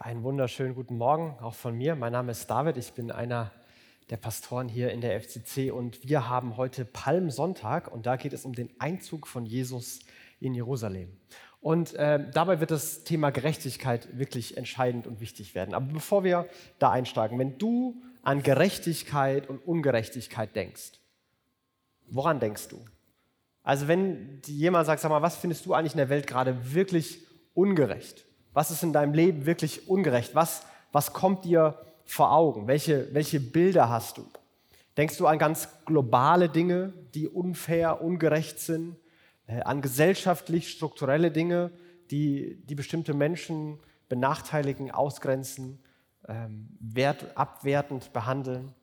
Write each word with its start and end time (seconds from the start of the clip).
Einen 0.00 0.22
wunderschönen 0.22 0.76
guten 0.76 0.96
Morgen 0.96 1.36
auch 1.40 1.54
von 1.54 1.76
mir. 1.76 1.96
Mein 1.96 2.12
Name 2.12 2.30
ist 2.30 2.48
David, 2.48 2.76
ich 2.76 2.92
bin 2.92 3.10
einer 3.10 3.50
der 4.10 4.16
Pastoren 4.16 4.68
hier 4.68 4.92
in 4.92 5.00
der 5.00 5.20
FCC 5.20 5.72
und 5.72 6.08
wir 6.08 6.28
haben 6.28 6.56
heute 6.56 6.84
Palmsonntag 6.84 7.92
und 7.92 8.06
da 8.06 8.14
geht 8.14 8.32
es 8.32 8.44
um 8.44 8.54
den 8.54 8.70
Einzug 8.78 9.26
von 9.26 9.44
Jesus 9.44 9.98
in 10.38 10.54
Jerusalem. 10.54 11.16
Und 11.60 11.94
äh, 11.94 12.30
dabei 12.30 12.60
wird 12.60 12.70
das 12.70 13.02
Thema 13.02 13.30
Gerechtigkeit 13.30 14.16
wirklich 14.16 14.56
entscheidend 14.56 15.08
und 15.08 15.20
wichtig 15.20 15.56
werden. 15.56 15.74
Aber 15.74 15.86
bevor 15.86 16.22
wir 16.22 16.46
da 16.78 16.92
einsteigen, 16.92 17.36
wenn 17.36 17.58
du 17.58 18.00
an 18.22 18.44
Gerechtigkeit 18.44 19.48
und 19.48 19.58
Ungerechtigkeit 19.66 20.54
denkst, 20.54 20.92
woran 22.06 22.38
denkst 22.38 22.68
du? 22.68 22.84
Also 23.64 23.88
wenn 23.88 24.42
jemand 24.46 24.86
sagt, 24.86 25.00
sag 25.02 25.08
mal, 25.08 25.22
was 25.22 25.36
findest 25.36 25.66
du 25.66 25.74
eigentlich 25.74 25.94
in 25.94 25.98
der 25.98 26.08
Welt 26.08 26.28
gerade 26.28 26.72
wirklich 26.72 27.26
ungerecht? 27.54 28.27
Was 28.58 28.72
ist 28.72 28.82
in 28.82 28.92
deinem 28.92 29.14
Leben 29.14 29.46
wirklich 29.46 29.88
ungerecht? 29.88 30.34
Was, 30.34 30.64
was 30.90 31.12
kommt 31.12 31.44
dir 31.44 31.78
vor 32.04 32.32
Augen? 32.32 32.66
Welche, 32.66 33.06
welche 33.14 33.38
Bilder 33.38 33.88
hast 33.88 34.18
du? 34.18 34.26
Denkst 34.96 35.16
du 35.16 35.28
an 35.28 35.38
ganz 35.38 35.68
globale 35.86 36.48
Dinge, 36.48 36.92
die 37.14 37.28
unfair, 37.28 38.02
ungerecht 38.02 38.58
sind? 38.58 38.96
Äh, 39.46 39.60
an 39.60 39.80
gesellschaftlich 39.80 40.70
strukturelle 40.70 41.30
Dinge, 41.30 41.70
die, 42.10 42.60
die 42.66 42.74
bestimmte 42.74 43.14
Menschen 43.14 43.78
benachteiligen, 44.08 44.90
ausgrenzen, 44.90 45.78
ähm, 46.26 46.68
wert, 46.80 47.36
abwertend 47.36 48.12
behandeln? 48.12 48.74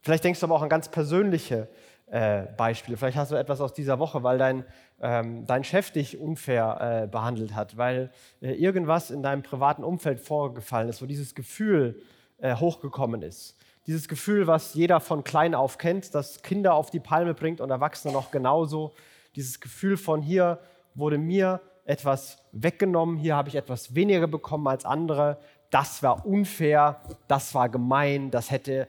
Vielleicht 0.00 0.24
denkst 0.24 0.40
du 0.40 0.46
aber 0.46 0.54
auch 0.54 0.62
an 0.62 0.70
ganz 0.70 0.88
persönliche 0.88 1.68
äh, 2.10 2.42
Beispiele. 2.56 2.96
Vielleicht 2.96 3.16
hast 3.16 3.32
du 3.32 3.36
etwas 3.36 3.60
aus 3.60 3.72
dieser 3.72 3.98
Woche, 3.98 4.22
weil 4.22 4.38
dein, 4.38 4.64
ähm, 5.00 5.46
dein 5.46 5.64
Chef 5.64 5.90
dich 5.90 6.18
unfair 6.18 7.04
äh, 7.04 7.06
behandelt 7.06 7.54
hat, 7.54 7.76
weil 7.76 8.10
äh, 8.40 8.52
irgendwas 8.52 9.10
in 9.10 9.22
deinem 9.22 9.42
privaten 9.42 9.84
Umfeld 9.84 10.20
vorgefallen 10.20 10.88
ist, 10.88 11.02
wo 11.02 11.06
dieses 11.06 11.34
Gefühl 11.34 12.00
äh, 12.38 12.54
hochgekommen 12.54 13.22
ist. 13.22 13.56
Dieses 13.86 14.08
Gefühl, 14.08 14.46
was 14.46 14.74
jeder 14.74 15.00
von 15.00 15.24
klein 15.24 15.54
auf 15.54 15.78
kennt, 15.78 16.14
das 16.14 16.42
Kinder 16.42 16.74
auf 16.74 16.90
die 16.90 17.00
Palme 17.00 17.34
bringt 17.34 17.60
und 17.60 17.70
Erwachsene 17.70 18.12
noch 18.12 18.30
genauso. 18.30 18.94
Dieses 19.34 19.60
Gefühl 19.60 19.96
von 19.96 20.20
hier 20.20 20.58
wurde 20.94 21.18
mir 21.18 21.60
etwas 21.84 22.38
weggenommen, 22.52 23.16
hier 23.16 23.34
habe 23.34 23.48
ich 23.48 23.54
etwas 23.54 23.94
weniger 23.94 24.26
bekommen 24.26 24.66
als 24.66 24.84
andere. 24.84 25.38
Das 25.70 26.02
war 26.02 26.26
unfair, 26.26 27.00
das 27.28 27.54
war 27.54 27.68
gemein, 27.70 28.30
das 28.30 28.50
hätte 28.50 28.88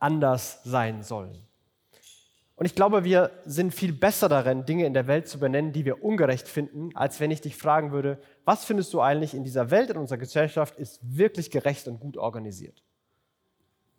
anders 0.00 0.60
sein 0.64 1.02
sollen. 1.02 1.45
Und 2.56 2.64
ich 2.64 2.74
glaube, 2.74 3.04
wir 3.04 3.30
sind 3.44 3.74
viel 3.74 3.92
besser 3.92 4.30
darin, 4.30 4.64
Dinge 4.64 4.86
in 4.86 4.94
der 4.94 5.06
Welt 5.06 5.28
zu 5.28 5.38
benennen, 5.38 5.72
die 5.72 5.84
wir 5.84 6.02
ungerecht 6.02 6.48
finden, 6.48 6.90
als 6.96 7.20
wenn 7.20 7.30
ich 7.30 7.42
dich 7.42 7.54
fragen 7.54 7.92
würde, 7.92 8.18
was 8.46 8.64
findest 8.64 8.94
du 8.94 9.00
eigentlich 9.02 9.34
in 9.34 9.44
dieser 9.44 9.70
Welt, 9.70 9.90
in 9.90 9.98
unserer 9.98 10.18
Gesellschaft, 10.18 10.76
ist 10.76 10.98
wirklich 11.02 11.50
gerecht 11.50 11.86
und 11.86 12.00
gut 12.00 12.16
organisiert? 12.16 12.82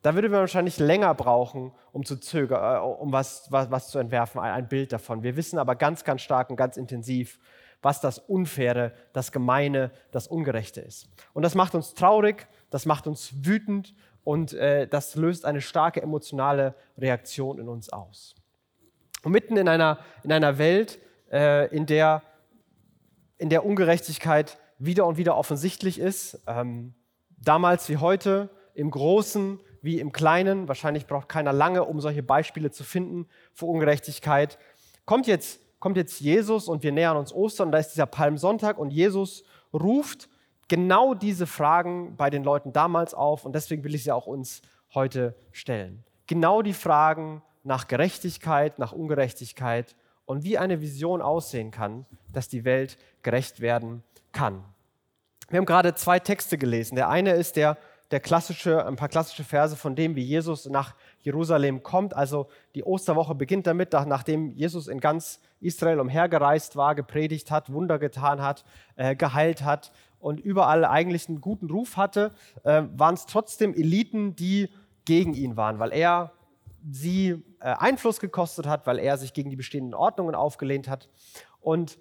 Da 0.01 0.15
würde 0.15 0.29
man 0.29 0.39
wahrscheinlich 0.39 0.79
länger 0.79 1.13
brauchen, 1.13 1.71
um 1.91 2.03
zu 2.03 2.17
zögern, 2.17 2.77
äh, 2.77 2.79
um 2.79 3.11
was, 3.11 3.51
was, 3.51 3.69
was 3.69 3.89
zu 3.89 3.99
entwerfen, 3.99 4.41
ein, 4.41 4.53
ein 4.53 4.67
Bild 4.67 4.91
davon. 4.91 5.21
Wir 5.21 5.35
wissen 5.35 5.59
aber 5.59 5.75
ganz, 5.75 6.03
ganz 6.03 6.21
stark 6.23 6.49
und 6.49 6.55
ganz 6.55 6.77
intensiv, 6.77 7.39
was 7.83 8.01
das 8.01 8.17
Unfaire, 8.17 8.93
das 9.13 9.31
Gemeine, 9.31 9.91
das 10.11 10.27
Ungerechte 10.27 10.81
ist. 10.81 11.09
Und 11.33 11.43
das 11.43 11.53
macht 11.53 11.75
uns 11.75 11.93
traurig, 11.93 12.47
das 12.71 12.87
macht 12.87 13.05
uns 13.05 13.45
wütend 13.45 13.93
und 14.23 14.53
äh, 14.53 14.87
das 14.87 15.15
löst 15.15 15.45
eine 15.45 15.61
starke 15.61 16.01
emotionale 16.01 16.73
Reaktion 16.97 17.59
in 17.59 17.69
uns 17.69 17.89
aus. 17.89 18.36
Und 19.27 19.33
mitten 19.33 19.57
in 19.57 19.67
einer, 19.67 19.99
in 20.23 20.31
einer 20.31 20.57
Welt, 20.57 20.99
äh, 21.33 21.67
in, 21.75 21.85
der, 21.85 22.23
in 23.37 23.49
der 23.49 23.65
Ungerechtigkeit 23.65 24.57
wieder 24.79 25.05
und 25.05 25.17
wieder 25.17 25.35
offensichtlich 25.35 25.99
ist, 25.99 26.41
ähm, 26.47 26.93
damals 27.37 27.89
wie 27.89 27.97
heute, 27.97 28.49
im 28.73 28.89
Großen 28.89 29.59
wie 29.81 29.99
im 29.99 30.13
Kleinen, 30.13 30.69
wahrscheinlich 30.69 31.07
braucht 31.07 31.27
keiner 31.27 31.51
lange, 31.51 31.83
um 31.83 31.99
solche 31.99 32.23
Beispiele 32.23 32.71
zu 32.71 32.85
finden 32.85 33.27
für 33.51 33.65
Ungerechtigkeit, 33.65 34.57
kommt 35.03 35.27
jetzt, 35.27 35.59
kommt 35.79 35.97
jetzt 35.97 36.21
Jesus 36.21 36.69
und 36.69 36.81
wir 36.81 36.93
nähern 36.93 37.17
uns 37.17 37.33
Ostern, 37.33 37.73
da 37.73 37.79
ist 37.79 37.89
dieser 37.89 38.05
Palmsonntag 38.05 38.77
und 38.77 38.91
Jesus 38.91 39.43
ruft 39.73 40.29
genau 40.69 41.15
diese 41.15 41.47
Fragen 41.47 42.15
bei 42.15 42.29
den 42.29 42.45
Leuten 42.45 42.71
damals 42.71 43.13
auf 43.13 43.43
und 43.43 43.53
deswegen 43.53 43.83
will 43.83 43.93
ich 43.93 44.05
sie 44.05 44.11
auch 44.13 44.25
uns 44.25 44.61
heute 44.93 45.35
stellen. 45.51 46.05
Genau 46.27 46.61
die 46.61 46.71
Fragen, 46.71 47.41
nach 47.67 47.87
Gerechtigkeit, 47.87 48.79
nach 48.79 48.93
Ungerechtigkeit 48.93 49.95
und 50.25 50.43
wie 50.43 50.57
eine 50.57 50.81
Vision 50.81 51.21
aussehen 51.21 51.69
kann, 51.69 52.05
dass 52.31 52.47
die 52.47 52.63
Welt 52.63 52.97
gerecht 53.23 53.59
werden 53.59 54.03
kann. 54.31 54.63
Wir 55.49 55.57
haben 55.57 55.65
gerade 55.65 55.93
zwei 55.93 56.19
Texte 56.19 56.57
gelesen. 56.57 56.95
Der 56.95 57.09
eine 57.09 57.33
ist 57.33 57.57
der, 57.57 57.77
der 58.11 58.21
klassische, 58.21 58.85
ein 58.85 58.95
paar 58.95 59.09
klassische 59.09 59.43
Verse 59.43 59.75
von 59.75 59.95
dem, 59.95 60.15
wie 60.15 60.23
Jesus 60.23 60.65
nach 60.69 60.95
Jerusalem 61.21 61.83
kommt. 61.83 62.15
Also 62.15 62.47
die 62.73 62.83
Osterwoche 62.83 63.35
beginnt 63.35 63.67
damit, 63.67 63.91
nachdem 63.91 64.51
Jesus 64.51 64.87
in 64.87 65.01
ganz 65.01 65.41
Israel 65.59 65.99
umhergereist 65.99 66.77
war, 66.77 66.95
gepredigt 66.95 67.51
hat, 67.51 67.71
Wunder 67.71 67.99
getan 67.99 68.41
hat, 68.41 68.63
äh, 68.95 69.15
geheilt 69.15 69.63
hat 69.63 69.91
und 70.19 70.39
überall 70.39 70.85
eigentlich 70.85 71.27
einen 71.27 71.41
guten 71.41 71.69
Ruf 71.69 71.97
hatte, 71.97 72.31
äh, 72.63 72.83
waren 72.95 73.15
es 73.15 73.25
trotzdem 73.25 73.73
Eliten, 73.73 74.37
die 74.37 74.69
gegen 75.03 75.33
ihn 75.33 75.57
waren, 75.57 75.79
weil 75.79 75.91
er 75.91 76.31
sie 76.89 77.43
äh, 77.59 77.73
Einfluss 77.77 78.19
gekostet 78.19 78.67
hat, 78.67 78.87
weil 78.87 78.99
er 78.99 79.17
sich 79.17 79.33
gegen 79.33 79.49
die 79.49 79.55
bestehenden 79.55 79.93
Ordnungen 79.93 80.35
aufgelehnt 80.35 80.87
hat. 80.87 81.09
Und 81.59 81.99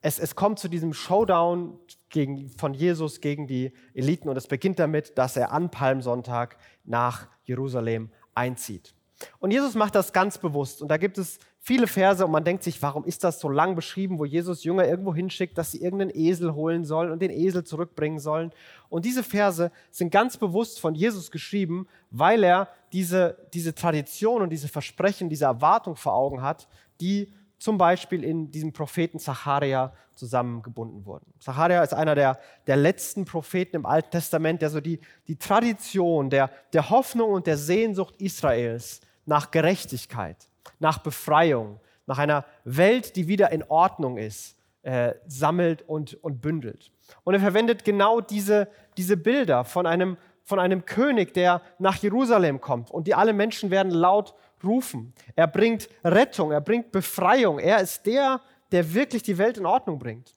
es, 0.00 0.18
es 0.18 0.34
kommt 0.34 0.58
zu 0.58 0.68
diesem 0.68 0.92
Showdown 0.92 1.78
gegen, 2.08 2.48
von 2.48 2.74
Jesus 2.74 3.20
gegen 3.20 3.46
die 3.46 3.72
Eliten 3.94 4.28
und 4.28 4.36
es 4.36 4.48
beginnt 4.48 4.78
damit, 4.78 5.16
dass 5.16 5.36
er 5.36 5.52
an 5.52 5.70
Palmsonntag 5.70 6.56
nach 6.84 7.28
Jerusalem 7.44 8.10
einzieht. 8.34 8.94
Und 9.38 9.50
Jesus 9.50 9.74
macht 9.74 9.94
das 9.94 10.12
ganz 10.12 10.38
bewusst. 10.38 10.82
Und 10.82 10.88
da 10.88 10.96
gibt 10.96 11.18
es 11.18 11.38
viele 11.58 11.86
Verse 11.86 12.24
und 12.24 12.32
man 12.32 12.44
denkt 12.44 12.64
sich, 12.64 12.82
warum 12.82 13.04
ist 13.04 13.22
das 13.22 13.38
so 13.40 13.48
lang 13.48 13.76
beschrieben, 13.76 14.18
wo 14.18 14.24
Jesus 14.24 14.64
Jünger 14.64 14.86
irgendwo 14.86 15.14
hinschickt, 15.14 15.56
dass 15.56 15.70
sie 15.70 15.80
irgendeinen 15.80 16.10
Esel 16.14 16.54
holen 16.54 16.84
sollen 16.84 17.12
und 17.12 17.22
den 17.22 17.30
Esel 17.30 17.64
zurückbringen 17.64 18.18
sollen. 18.18 18.52
Und 18.88 19.04
diese 19.04 19.22
Verse 19.22 19.70
sind 19.90 20.10
ganz 20.10 20.36
bewusst 20.36 20.80
von 20.80 20.94
Jesus 20.94 21.30
geschrieben, 21.30 21.86
weil 22.10 22.42
er 22.42 22.68
diese, 22.92 23.38
diese 23.54 23.74
Tradition 23.74 24.42
und 24.42 24.50
diese 24.50 24.68
Versprechen, 24.68 25.28
diese 25.28 25.44
Erwartung 25.44 25.94
vor 25.96 26.14
Augen 26.14 26.42
hat, 26.42 26.68
die 27.00 27.32
zum 27.58 27.78
Beispiel 27.78 28.24
in 28.24 28.50
diesem 28.50 28.72
Propheten 28.72 29.20
Zacharia 29.20 29.92
zusammengebunden 30.16 31.06
wurden. 31.06 31.32
Zacharia 31.38 31.80
ist 31.84 31.94
einer 31.94 32.16
der, 32.16 32.40
der 32.66 32.76
letzten 32.76 33.24
Propheten 33.24 33.76
im 33.76 33.86
Alten 33.86 34.10
Testament, 34.10 34.62
der 34.62 34.70
so 34.70 34.80
die, 34.80 34.98
die 35.28 35.36
Tradition 35.36 36.28
der, 36.28 36.50
der 36.72 36.90
Hoffnung 36.90 37.30
und 37.30 37.46
der 37.46 37.56
Sehnsucht 37.56 38.16
Israels 38.20 39.00
nach 39.26 39.50
Gerechtigkeit, 39.50 40.48
nach 40.78 40.98
Befreiung, 40.98 41.80
nach 42.06 42.18
einer 42.18 42.44
Welt, 42.64 43.16
die 43.16 43.28
wieder 43.28 43.50
in 43.52 43.62
Ordnung 43.64 44.18
ist, 44.18 44.56
äh, 44.82 45.14
sammelt 45.26 45.82
und, 45.88 46.14
und 46.22 46.40
bündelt. 46.40 46.90
Und 47.24 47.34
er 47.34 47.40
verwendet 47.40 47.84
genau 47.84 48.20
diese, 48.20 48.68
diese 48.96 49.16
Bilder 49.16 49.64
von 49.64 49.86
einem, 49.86 50.16
von 50.44 50.58
einem 50.58 50.84
König, 50.84 51.34
der 51.34 51.62
nach 51.78 51.96
Jerusalem 51.96 52.60
kommt 52.60 52.90
und 52.90 53.06
die 53.06 53.14
alle 53.14 53.32
Menschen 53.32 53.70
werden 53.70 53.92
laut 53.92 54.34
rufen. 54.64 55.12
Er 55.36 55.46
bringt 55.46 55.88
Rettung, 56.04 56.52
er 56.52 56.60
bringt 56.60 56.92
Befreiung. 56.92 57.58
Er 57.58 57.80
ist 57.80 58.06
der, 58.06 58.40
der 58.70 58.92
wirklich 58.94 59.22
die 59.22 59.38
Welt 59.38 59.58
in 59.58 59.66
Ordnung 59.66 59.98
bringt. 59.98 60.34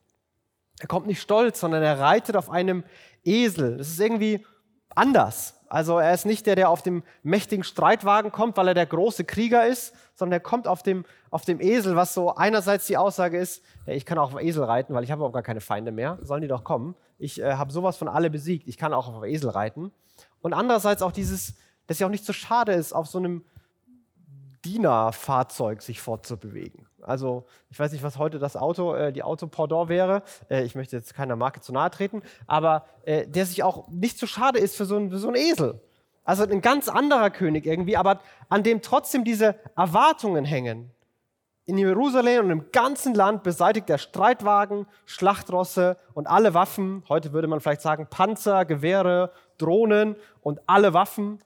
Er 0.80 0.88
kommt 0.88 1.08
nicht 1.08 1.22
stolz, 1.22 1.60
sondern 1.60 1.84
er 1.84 2.00
reitet 2.00 2.36
auf 2.36 2.50
einem 2.50 2.84
Esel. 3.24 3.78
Das 3.78 3.88
ist 3.88 4.00
irgendwie 4.00 4.46
anders. 4.96 5.54
Also 5.68 5.98
er 6.00 6.14
ist 6.14 6.26
nicht 6.26 6.46
der, 6.46 6.56
der 6.56 6.70
auf 6.70 6.84
dem 6.84 7.04
mächtigen 7.24 7.64
Streitwagen 7.64 8.32
kommt, 8.32 8.56
weil 8.58 8.70
er 8.70 8.74
der 8.74 8.86
große 8.86 9.26
Krieger 9.26 9.66
ist, 9.66 9.94
sondern 10.14 10.34
er 10.34 10.40
kommt 10.40 10.68
auf 10.68 10.84
dem, 10.84 11.06
auf 11.32 11.44
dem 11.44 11.60
Esel, 11.60 11.96
was 11.96 12.14
so 12.14 12.36
einerseits 12.36 12.88
die 12.88 12.98
Aussage 12.98 13.38
ist, 13.38 13.64
ich 13.86 14.06
kann 14.06 14.18
auch 14.18 14.34
auf 14.34 14.42
Esel 14.42 14.64
reiten, 14.64 14.94
weil 14.94 15.04
ich 15.04 15.12
habe 15.12 15.24
auch 15.24 15.32
gar 15.32 15.44
keine 15.44 15.62
Feinde 15.62 15.92
mehr, 15.92 16.18
sollen 16.22 16.42
die 16.42 16.48
doch 16.48 16.64
kommen. 16.64 16.96
Ich 17.18 17.42
äh, 17.42 17.54
habe 17.54 17.72
sowas 17.72 17.98
von 17.98 18.08
alle 18.08 18.30
besiegt, 18.30 18.68
ich 18.68 18.78
kann 18.78 18.94
auch 18.94 19.08
auf 19.14 19.24
Esel 19.24 19.50
reiten. 19.50 19.92
Und 20.42 20.54
andererseits 20.54 21.02
auch 21.02 21.12
dieses, 21.12 21.56
dass 21.88 22.00
ja 22.00 22.08
auch 22.08 22.12
nicht 22.12 22.26
so 22.26 22.34
schade 22.34 22.74
ist, 22.74 22.94
auf 22.94 23.08
so 23.08 23.18
einem 23.18 23.44
Dienerfahrzeug 24.64 25.82
sich 25.82 26.02
fortzubewegen. 26.02 26.88
Also 27.06 27.46
ich 27.70 27.80
weiß 27.80 27.92
nicht, 27.92 28.04
was 28.04 28.18
heute 28.18 28.40
das 28.40 28.56
Auto, 28.56 28.94
äh, 28.94 29.14
die 29.14 29.24
Autopendant 29.24 29.90
wäre. 29.90 30.24
Äh, 30.50 30.64
ich 30.64 30.76
möchte 30.76 30.96
jetzt 30.96 31.14
keiner 31.14 31.36
Marke 31.36 31.62
zu 31.62 31.72
nahe 31.72 31.92
treten, 31.92 32.22
aber 32.48 32.86
äh, 33.04 33.28
der 33.28 33.46
sich 33.46 33.64
auch 33.64 33.88
nicht 33.88 34.18
zu 34.18 34.26
so 34.26 34.34
schade 34.34 34.60
ist 34.60 34.76
für 34.76 34.86
so, 34.86 34.98
ein, 34.98 35.10
für 35.10 35.20
so 35.20 35.28
einen 35.28 35.38
Esel. 35.38 35.82
Also 36.24 36.44
ein 36.44 36.62
ganz 36.62 36.90
anderer 36.90 37.30
König 37.30 37.66
irgendwie, 37.66 37.98
aber 37.98 38.20
an 38.50 38.64
dem 38.64 38.82
trotzdem 38.82 39.24
diese 39.24 39.56
Erwartungen 39.78 40.44
hängen. 40.44 40.92
In 41.68 41.78
Jerusalem 41.78 42.46
und 42.46 42.52
im 42.52 42.72
ganzen 42.72 43.16
Land 43.16 43.44
beseitigt 43.44 43.90
er 43.90 43.98
Streitwagen, 43.98 44.86
Schlachtrosse 45.06 45.98
und 46.14 46.28
alle 46.28 46.54
Waffen. 46.54 47.04
Heute 47.10 47.34
würde 47.34 47.48
man 47.48 47.60
vielleicht 47.60 47.82
sagen 47.82 48.08
Panzer, 48.10 48.66
Gewehre, 48.66 49.32
Drohnen 49.58 50.16
und 50.42 50.60
alle 50.68 50.94
Waffen. 50.94 51.40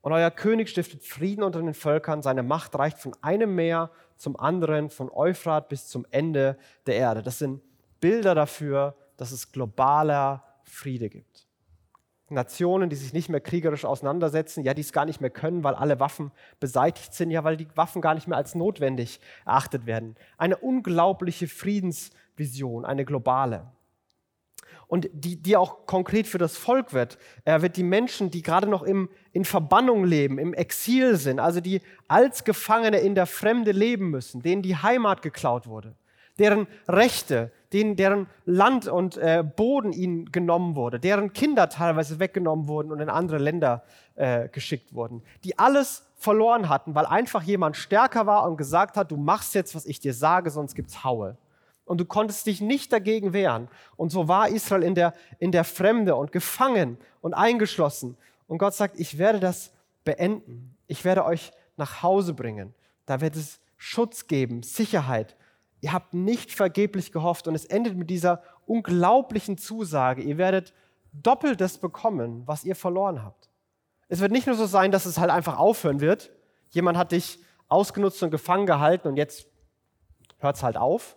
Und 0.00 0.12
euer 0.12 0.30
König 0.30 0.68
stiftet 0.68 1.02
Frieden 1.02 1.42
unter 1.42 1.60
den 1.60 1.74
Völkern. 1.74 2.22
Seine 2.22 2.44
Macht 2.44 2.76
reicht 2.76 2.98
von 2.98 3.16
einem 3.22 3.56
Meer 3.56 3.90
zum 4.16 4.38
anderen, 4.38 4.90
von 4.90 5.10
Euphrat 5.10 5.68
bis 5.68 5.88
zum 5.88 6.06
Ende 6.10 6.56
der 6.86 6.96
Erde. 6.96 7.22
Das 7.22 7.38
sind 7.38 7.60
Bilder 8.00 8.34
dafür, 8.34 8.94
dass 9.16 9.32
es 9.32 9.52
globaler 9.52 10.44
Friede 10.62 11.08
gibt. 11.08 11.46
Nationen, 12.28 12.90
die 12.90 12.96
sich 12.96 13.12
nicht 13.12 13.28
mehr 13.28 13.40
kriegerisch 13.40 13.84
auseinandersetzen, 13.84 14.64
ja, 14.64 14.74
die 14.74 14.80
es 14.80 14.92
gar 14.92 15.04
nicht 15.04 15.20
mehr 15.20 15.30
können, 15.30 15.62
weil 15.62 15.74
alle 15.74 16.00
Waffen 16.00 16.32
beseitigt 16.58 17.14
sind, 17.14 17.30
ja, 17.30 17.44
weil 17.44 17.56
die 17.56 17.68
Waffen 17.76 18.02
gar 18.02 18.14
nicht 18.14 18.26
mehr 18.26 18.36
als 18.36 18.56
notwendig 18.56 19.20
erachtet 19.44 19.86
werden. 19.86 20.16
Eine 20.36 20.56
unglaubliche 20.56 21.46
Friedensvision, 21.46 22.84
eine 22.84 23.04
globale. 23.04 23.66
Und 24.88 25.08
die, 25.12 25.36
die 25.36 25.56
auch 25.56 25.86
konkret 25.86 26.28
für 26.28 26.38
das 26.38 26.56
Volk 26.56 26.92
wird. 26.92 27.18
Er 27.44 27.60
wird 27.62 27.76
die 27.76 27.82
Menschen, 27.82 28.30
die 28.30 28.42
gerade 28.42 28.68
noch 28.68 28.82
im, 28.82 29.08
in 29.32 29.44
Verbannung 29.44 30.04
leben, 30.04 30.38
im 30.38 30.54
Exil 30.54 31.16
sind, 31.16 31.40
also 31.40 31.60
die 31.60 31.80
als 32.06 32.44
Gefangene 32.44 32.98
in 32.98 33.16
der 33.16 33.26
Fremde 33.26 33.72
leben 33.72 34.10
müssen, 34.10 34.42
denen 34.42 34.62
die 34.62 34.76
Heimat 34.76 35.22
geklaut 35.22 35.66
wurde, 35.66 35.96
deren 36.38 36.68
Rechte, 36.86 37.50
denen, 37.72 37.96
deren 37.96 38.28
Land 38.44 38.86
und 38.86 39.16
äh, 39.16 39.42
Boden 39.44 39.92
ihnen 39.92 40.30
genommen 40.30 40.76
wurde, 40.76 41.00
deren 41.00 41.32
Kinder 41.32 41.68
teilweise 41.68 42.20
weggenommen 42.20 42.68
wurden 42.68 42.92
und 42.92 43.00
in 43.00 43.08
andere 43.08 43.38
Länder 43.38 43.82
äh, 44.14 44.48
geschickt 44.48 44.94
wurden, 44.94 45.22
die 45.42 45.58
alles 45.58 46.06
verloren 46.16 46.68
hatten, 46.68 46.94
weil 46.94 47.06
einfach 47.06 47.42
jemand 47.42 47.76
stärker 47.76 48.26
war 48.26 48.48
und 48.48 48.56
gesagt 48.56 48.96
hat, 48.96 49.10
du 49.10 49.16
machst 49.16 49.54
jetzt, 49.54 49.74
was 49.74 49.84
ich 49.84 50.00
dir 50.00 50.14
sage, 50.14 50.50
sonst 50.50 50.74
gibt's 50.74 51.04
Haue. 51.04 51.36
Und 51.86 51.98
du 51.98 52.04
konntest 52.04 52.46
dich 52.46 52.60
nicht 52.60 52.92
dagegen 52.92 53.32
wehren. 53.32 53.68
Und 53.96 54.10
so 54.10 54.28
war 54.28 54.48
Israel 54.48 54.82
in 54.82 54.94
der, 54.94 55.14
in 55.38 55.52
der 55.52 55.64
Fremde 55.64 56.16
und 56.16 56.32
gefangen 56.32 56.98
und 57.22 57.32
eingeschlossen. 57.32 58.18
Und 58.46 58.58
Gott 58.58 58.74
sagt, 58.74 59.00
ich 59.00 59.16
werde 59.16 59.40
das 59.40 59.72
beenden. 60.04 60.76
Ich 60.86 61.04
werde 61.04 61.24
euch 61.24 61.52
nach 61.78 62.02
Hause 62.02 62.34
bringen. 62.34 62.74
Da 63.06 63.22
wird 63.22 63.36
es 63.36 63.60
Schutz 63.78 64.26
geben, 64.26 64.62
Sicherheit 64.62 65.36
Ihr 65.80 65.92
habt 65.92 66.14
nicht 66.14 66.52
vergeblich 66.52 67.12
gehofft 67.12 67.46
und 67.48 67.54
es 67.54 67.64
endet 67.64 67.96
mit 67.96 68.10
dieser 68.10 68.42
unglaublichen 68.66 69.58
Zusage. 69.58 70.22
Ihr 70.22 70.38
werdet 70.38 70.72
doppelt 71.12 71.60
das 71.60 71.78
bekommen, 71.78 72.42
was 72.46 72.64
ihr 72.64 72.74
verloren 72.74 73.22
habt. 73.22 73.50
Es 74.08 74.20
wird 74.20 74.32
nicht 74.32 74.46
nur 74.46 74.56
so 74.56 74.66
sein, 74.66 74.90
dass 74.90 75.06
es 75.06 75.18
halt 75.18 75.30
einfach 75.30 75.58
aufhören 75.58 76.00
wird. 76.00 76.30
Jemand 76.70 76.96
hat 76.96 77.12
dich 77.12 77.38
ausgenutzt 77.68 78.22
und 78.22 78.30
gefangen 78.30 78.66
gehalten 78.66 79.08
und 79.08 79.16
jetzt 79.16 79.46
hört 80.38 80.56
es 80.56 80.62
halt 80.62 80.76
auf, 80.76 81.16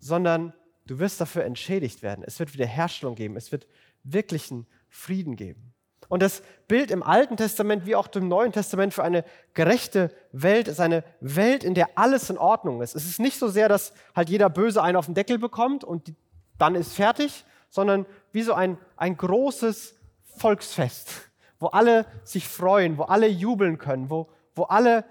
sondern 0.00 0.52
du 0.86 0.98
wirst 0.98 1.20
dafür 1.20 1.44
entschädigt 1.44 2.02
werden. 2.02 2.24
Es 2.26 2.40
wird 2.40 2.52
Wiederherstellung 2.52 3.14
geben. 3.14 3.36
Es 3.36 3.52
wird 3.52 3.66
wirklichen 4.02 4.66
Frieden 4.88 5.36
geben. 5.36 5.72
Und 6.08 6.22
das 6.22 6.42
Bild 6.66 6.90
im 6.90 7.04
Alten 7.04 7.36
Testament 7.36 7.86
wie 7.86 7.94
auch 7.94 8.08
im 8.14 8.26
Neuen 8.26 8.50
Testament 8.50 8.92
für 8.92 9.04
eine 9.04 9.24
gerechte 9.54 10.10
Welt 10.32 10.66
ist 10.66 10.80
eine 10.80 11.04
Welt, 11.20 11.62
in 11.62 11.74
der 11.74 11.90
alles 11.94 12.30
in 12.30 12.38
Ordnung 12.38 12.82
ist. 12.82 12.96
Es 12.96 13.06
ist 13.06 13.20
nicht 13.20 13.38
so 13.38 13.46
sehr, 13.46 13.68
dass 13.68 13.92
halt 14.16 14.28
jeder 14.28 14.50
Böse 14.50 14.82
einen 14.82 14.96
auf 14.96 15.06
den 15.06 15.14
Deckel 15.14 15.38
bekommt 15.38 15.84
und 15.84 16.12
dann 16.58 16.74
ist 16.74 16.94
fertig, 16.94 17.44
sondern 17.68 18.06
wie 18.32 18.42
so 18.42 18.54
ein, 18.54 18.76
ein 18.96 19.16
großes 19.16 19.94
Volksfest, 20.36 21.30
wo 21.60 21.68
alle 21.68 22.06
sich 22.24 22.48
freuen, 22.48 22.98
wo 22.98 23.04
alle 23.04 23.28
jubeln 23.28 23.78
können, 23.78 24.10
wo, 24.10 24.28
wo 24.56 24.64
alle 24.64 25.04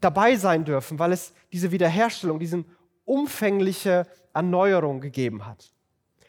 dabei 0.00 0.36
sein 0.36 0.64
dürfen, 0.64 0.98
weil 0.98 1.12
es 1.12 1.34
diese 1.52 1.72
Wiederherstellung, 1.72 2.38
diese 2.38 2.64
umfängliche 3.08 4.06
Erneuerung 4.34 5.00
gegeben 5.00 5.46
hat. 5.46 5.72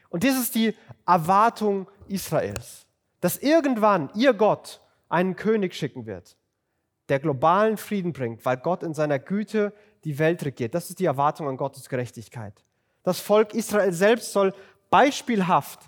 Und 0.09 0.23
das 0.23 0.37
ist 0.37 0.55
die 0.55 0.75
Erwartung 1.05 1.87
Israels 2.07 2.87
dass 3.21 3.37
irgendwann 3.37 4.09
ihr 4.15 4.33
Gott 4.33 4.81
einen 5.09 5.35
König 5.35 5.75
schicken 5.75 6.05
wird, 6.05 6.37
der 7.09 7.19
globalen 7.19 7.77
Frieden 7.77 8.13
bringt, 8.13 8.45
weil 8.45 8.57
Gott 8.57 8.83
in 8.83 8.93
seiner 8.93 9.19
Güte 9.19 9.73
die 10.03 10.19
Welt 10.19 10.43
regiert. 10.45 10.75
Das 10.75 10.89
ist 10.89 10.99
die 10.99 11.05
Erwartung 11.05 11.47
an 11.47 11.57
Gottes 11.57 11.89
Gerechtigkeit. 11.89 12.63
Das 13.03 13.19
Volk 13.19 13.53
Israel 13.53 13.91
selbst 13.91 14.31
soll 14.31 14.53
beispielhaft 14.89 15.79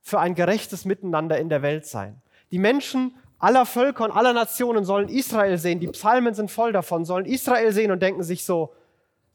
für 0.00 0.18
ein 0.18 0.34
gerechtes 0.34 0.84
Miteinander 0.84 1.38
in 1.38 1.48
der 1.48 1.62
Welt 1.62 1.86
sein. 1.86 2.20
Die 2.50 2.58
Menschen 2.58 3.14
aller 3.38 3.66
Völker 3.66 4.04
und 4.04 4.10
aller 4.10 4.32
Nationen 4.32 4.84
sollen 4.84 5.08
Israel 5.08 5.58
sehen, 5.58 5.80
die 5.80 5.88
Psalmen 5.88 6.34
sind 6.34 6.50
voll 6.50 6.72
davon, 6.72 7.04
sollen 7.04 7.26
Israel 7.26 7.72
sehen 7.72 7.90
und 7.90 8.02
denken 8.02 8.22
sich 8.22 8.44
so, 8.44 8.72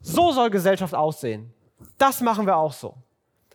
so 0.06 0.32
soll 0.32 0.50
Gesellschaft 0.50 0.94
aussehen. 0.94 1.54
Das 1.98 2.22
machen 2.22 2.46
wir 2.46 2.58
auch 2.58 2.74
so. 2.74 2.96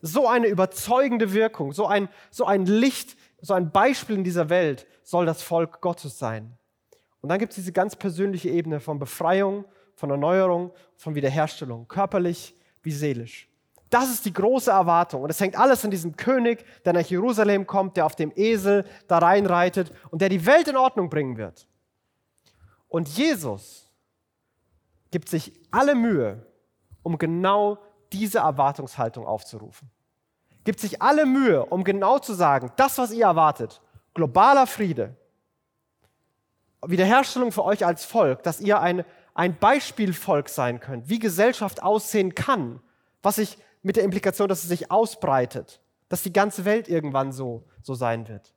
So 0.02 0.28
eine 0.28 0.46
überzeugende 0.46 1.32
Wirkung, 1.32 1.72
so 1.72 1.86
ein, 1.86 2.08
so 2.30 2.46
ein 2.46 2.64
Licht 2.64 3.16
so 3.42 3.54
ein 3.54 3.70
Beispiel 3.70 4.16
in 4.16 4.24
dieser 4.24 4.48
Welt 4.48 4.86
soll 5.02 5.26
das 5.26 5.42
Volk 5.42 5.80
Gottes 5.80 6.18
sein. 6.18 6.56
Und 7.20 7.28
dann 7.28 7.38
gibt 7.38 7.52
es 7.52 7.56
diese 7.56 7.72
ganz 7.72 7.96
persönliche 7.96 8.48
Ebene 8.48 8.80
von 8.80 8.98
Befreiung, 8.98 9.64
von 9.94 10.10
Erneuerung, 10.10 10.72
von 10.96 11.14
Wiederherstellung, 11.14 11.86
körperlich 11.88 12.54
wie 12.82 12.92
seelisch. 12.92 13.48
Das 13.90 14.10
ist 14.10 14.24
die 14.24 14.32
große 14.32 14.70
Erwartung. 14.70 15.22
Und 15.22 15.30
es 15.30 15.40
hängt 15.40 15.58
alles 15.58 15.84
an 15.84 15.90
diesem 15.90 16.16
König, 16.16 16.64
der 16.84 16.92
nach 16.92 17.04
Jerusalem 17.04 17.66
kommt, 17.66 17.96
der 17.96 18.06
auf 18.06 18.14
dem 18.14 18.32
Esel 18.36 18.84
da 19.08 19.18
reinreitet 19.18 19.92
und 20.10 20.22
der 20.22 20.28
die 20.28 20.46
Welt 20.46 20.68
in 20.68 20.76
Ordnung 20.76 21.10
bringen 21.10 21.36
wird. 21.36 21.66
Und 22.88 23.08
Jesus 23.08 23.89
gibt 25.10 25.28
sich 25.28 25.52
alle 25.70 25.94
Mühe, 25.94 26.46
um 27.02 27.18
genau 27.18 27.78
diese 28.12 28.38
Erwartungshaltung 28.38 29.26
aufzurufen 29.26 29.90
gibt 30.64 30.80
sich 30.80 31.00
alle 31.00 31.26
Mühe, 31.26 31.64
um 31.64 31.84
genau 31.84 32.18
zu 32.18 32.34
sagen, 32.34 32.72
das, 32.76 32.98
was 32.98 33.12
ihr 33.12 33.24
erwartet, 33.24 33.80
globaler 34.14 34.66
Friede, 34.66 35.16
Wiederherstellung 36.86 37.52
für 37.52 37.64
euch 37.64 37.84
als 37.84 38.04
Volk, 38.04 38.42
dass 38.42 38.60
ihr 38.60 38.80
ein, 38.80 39.04
ein 39.34 39.58
Beispielvolk 39.58 40.48
sein 40.48 40.80
könnt, 40.80 41.08
wie 41.08 41.18
Gesellschaft 41.18 41.82
aussehen 41.82 42.34
kann, 42.34 42.80
was 43.22 43.36
sich 43.36 43.58
mit 43.82 43.96
der 43.96 44.04
Implikation, 44.04 44.48
dass 44.48 44.62
es 44.62 44.68
sich 44.68 44.90
ausbreitet, 44.90 45.80
dass 46.08 46.22
die 46.22 46.32
ganze 46.32 46.64
Welt 46.64 46.88
irgendwann 46.88 47.32
so, 47.32 47.64
so 47.82 47.94
sein 47.94 48.28
wird. 48.28 48.54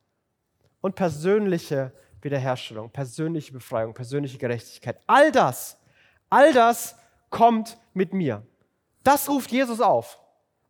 Und 0.80 0.96
persönliche 0.96 1.92
Wiederherstellung, 2.22 2.90
persönliche 2.90 3.52
Befreiung, 3.52 3.92
persönliche 3.92 4.38
Gerechtigkeit. 4.38 4.98
All 5.06 5.32
das, 5.32 5.78
all 6.34 6.52
das 6.52 6.96
kommt 7.30 7.78
mit 7.92 8.12
mir. 8.12 8.42
Das 9.04 9.28
ruft 9.28 9.52
Jesus 9.52 9.80
auf. 9.80 10.18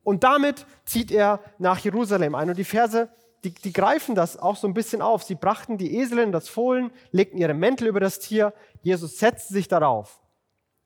Und 0.02 0.22
damit 0.22 0.66
zieht 0.84 1.10
er 1.10 1.40
nach 1.58 1.78
Jerusalem 1.78 2.34
ein. 2.34 2.50
Und 2.50 2.58
die 2.58 2.64
Verse, 2.64 3.08
die, 3.44 3.54
die 3.54 3.72
greifen 3.72 4.14
das 4.14 4.36
auch 4.36 4.56
so 4.56 4.68
ein 4.68 4.74
bisschen 4.74 5.00
auf. 5.00 5.22
Sie 5.22 5.36
brachten 5.36 5.78
die 5.78 5.96
Eselin, 5.96 6.32
das 6.32 6.50
Fohlen, 6.50 6.90
legten 7.12 7.38
ihre 7.38 7.54
Mäntel 7.54 7.86
über 7.88 7.98
das 7.98 8.18
Tier. 8.18 8.52
Jesus 8.82 9.18
setzte 9.18 9.54
sich 9.54 9.66
darauf. 9.66 10.20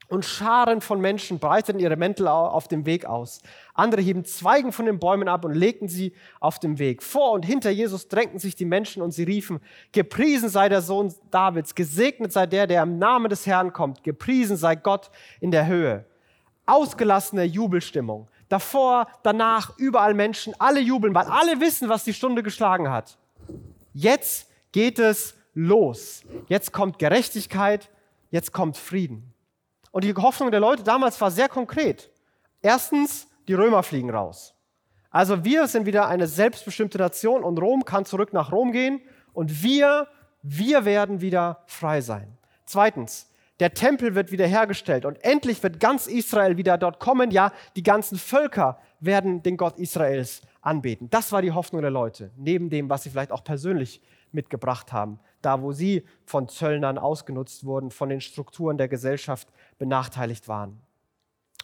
Und 0.09 0.25
Scharen 0.25 0.81
von 0.81 1.03
Menschen 1.03 1.39
breiteten 1.39 1.81
ihre 1.81 1.97
Mäntel 1.97 2.29
auf 2.29 2.67
dem 2.67 2.87
Weg 2.87 3.05
aus. 3.05 3.43
Andere 3.75 4.01
hieben 4.01 4.25
Zweigen 4.25 4.73
von 4.73 4.87
den 4.87 4.99
Bäumen 4.99 5.29
ab 5.29 5.45
und 5.45 5.53
legten 5.53 5.87
sie 5.87 6.15
auf 6.41 6.59
dem 6.59 6.79
Weg. 6.79 7.03
Vor 7.03 7.33
und 7.33 7.45
hinter 7.45 7.69
Jesus 7.69 8.09
drängten 8.09 8.39
sich 8.39 8.57
die 8.57 8.65
Menschen 8.65 9.03
und 9.03 9.11
sie 9.11 9.25
riefen, 9.25 9.61
gepriesen 9.93 10.49
sei 10.49 10.71
der 10.71 10.81
Sohn 10.81 11.15
Davids, 11.31 11.75
gesegnet 11.75 12.33
sei 12.33 12.47
der, 12.47 12.67
der 12.67 12.83
im 12.85 12.99
Namen 12.99 13.29
des 13.29 13.47
Herrn 13.47 13.75
kommt, 13.75 14.03
gepriesen 14.03 14.57
sei 14.57 14.77
Gott 14.77 15.11
in 15.41 15.51
der 15.51 15.67
Höhe. 15.67 16.07
Ausgelassene 16.65 17.45
Jubelstimmung. 17.45 18.29
Davor, 18.49 19.09
danach, 19.23 19.77
überall 19.77 20.15
Menschen, 20.15 20.55
alle 20.59 20.81
jubeln, 20.81 21.15
weil 21.15 21.27
alle 21.27 21.61
wissen, 21.61 21.91
was 21.91 22.05
die 22.05 22.15
Stunde 22.15 22.43
geschlagen 22.43 22.91
hat. 22.91 23.19
Jetzt 23.93 24.49
geht 24.73 24.99
es 24.99 25.35
los. 25.53 26.23
Jetzt 26.47 26.73
kommt 26.73 26.99
Gerechtigkeit, 26.99 27.91
jetzt 28.31 28.53
kommt 28.53 28.79
Frieden. 28.79 29.35
Und 29.91 30.05
die 30.05 30.15
Hoffnung 30.15 30.51
der 30.51 30.61
Leute 30.61 30.83
damals 30.83 31.21
war 31.21 31.31
sehr 31.31 31.49
konkret. 31.49 32.11
Erstens, 32.61 33.27
die 33.47 33.55
Römer 33.55 33.83
fliegen 33.83 34.11
raus. 34.11 34.55
Also 35.11 35.45
wir 35.45 35.67
sind 35.69 35.87
wieder 35.87 36.09
eine 36.09 36.27
selbstbestimmte 36.27 36.99
Nation 36.99 37.43
und 37.43 37.59
Rom 37.59 37.85
kann 37.85 38.05
zurück 38.05 38.33
nach 38.33 38.53
Rom 38.53 38.73
gehen 38.73 39.01
und 39.33 39.63
wir, 39.63 40.09
wir 40.43 40.85
werden 40.85 41.21
wieder 41.21 41.63
frei 41.67 42.01
sein. 42.01 42.37
Zweitens, 42.67 43.31
der 43.61 43.75
Tempel 43.75 44.15
wird 44.15 44.31
wiederhergestellt 44.31 45.05
und 45.05 45.23
endlich 45.25 45.63
wird 45.63 45.81
ganz 45.81 46.07
Israel 46.07 46.57
wieder 46.57 46.79
dort 46.79 47.01
kommen. 47.01 47.31
Ja, 47.31 47.53
die 47.75 47.83
ganzen 47.83 48.19
Völker 48.19 48.79
werden 49.01 49.43
den 49.43 49.57
Gott 49.57 49.79
Israels 49.79 50.43
anbeten. 50.61 51.09
Das 51.11 51.33
war 51.33 51.43
die 51.43 51.53
Hoffnung 51.53 51.81
der 51.83 51.91
Leute, 51.91 52.31
neben 52.37 52.71
dem, 52.71 52.89
was 52.91 53.03
sie 53.03 53.11
vielleicht 53.11 53.33
auch 53.33 53.43
persönlich 53.43 54.01
mitgebracht 54.33 54.93
haben, 54.93 55.21
da 55.43 55.63
wo 55.63 55.73
sie 55.73 56.05
von 56.25 56.49
Zöllnern 56.49 56.99
ausgenutzt 56.99 57.65
wurden, 57.65 57.91
von 57.91 58.09
den 58.09 58.21
Strukturen 58.21 58.79
der 58.79 58.89
Gesellschaft 58.89 59.49
benachteiligt 59.79 60.49
waren. 60.49 60.81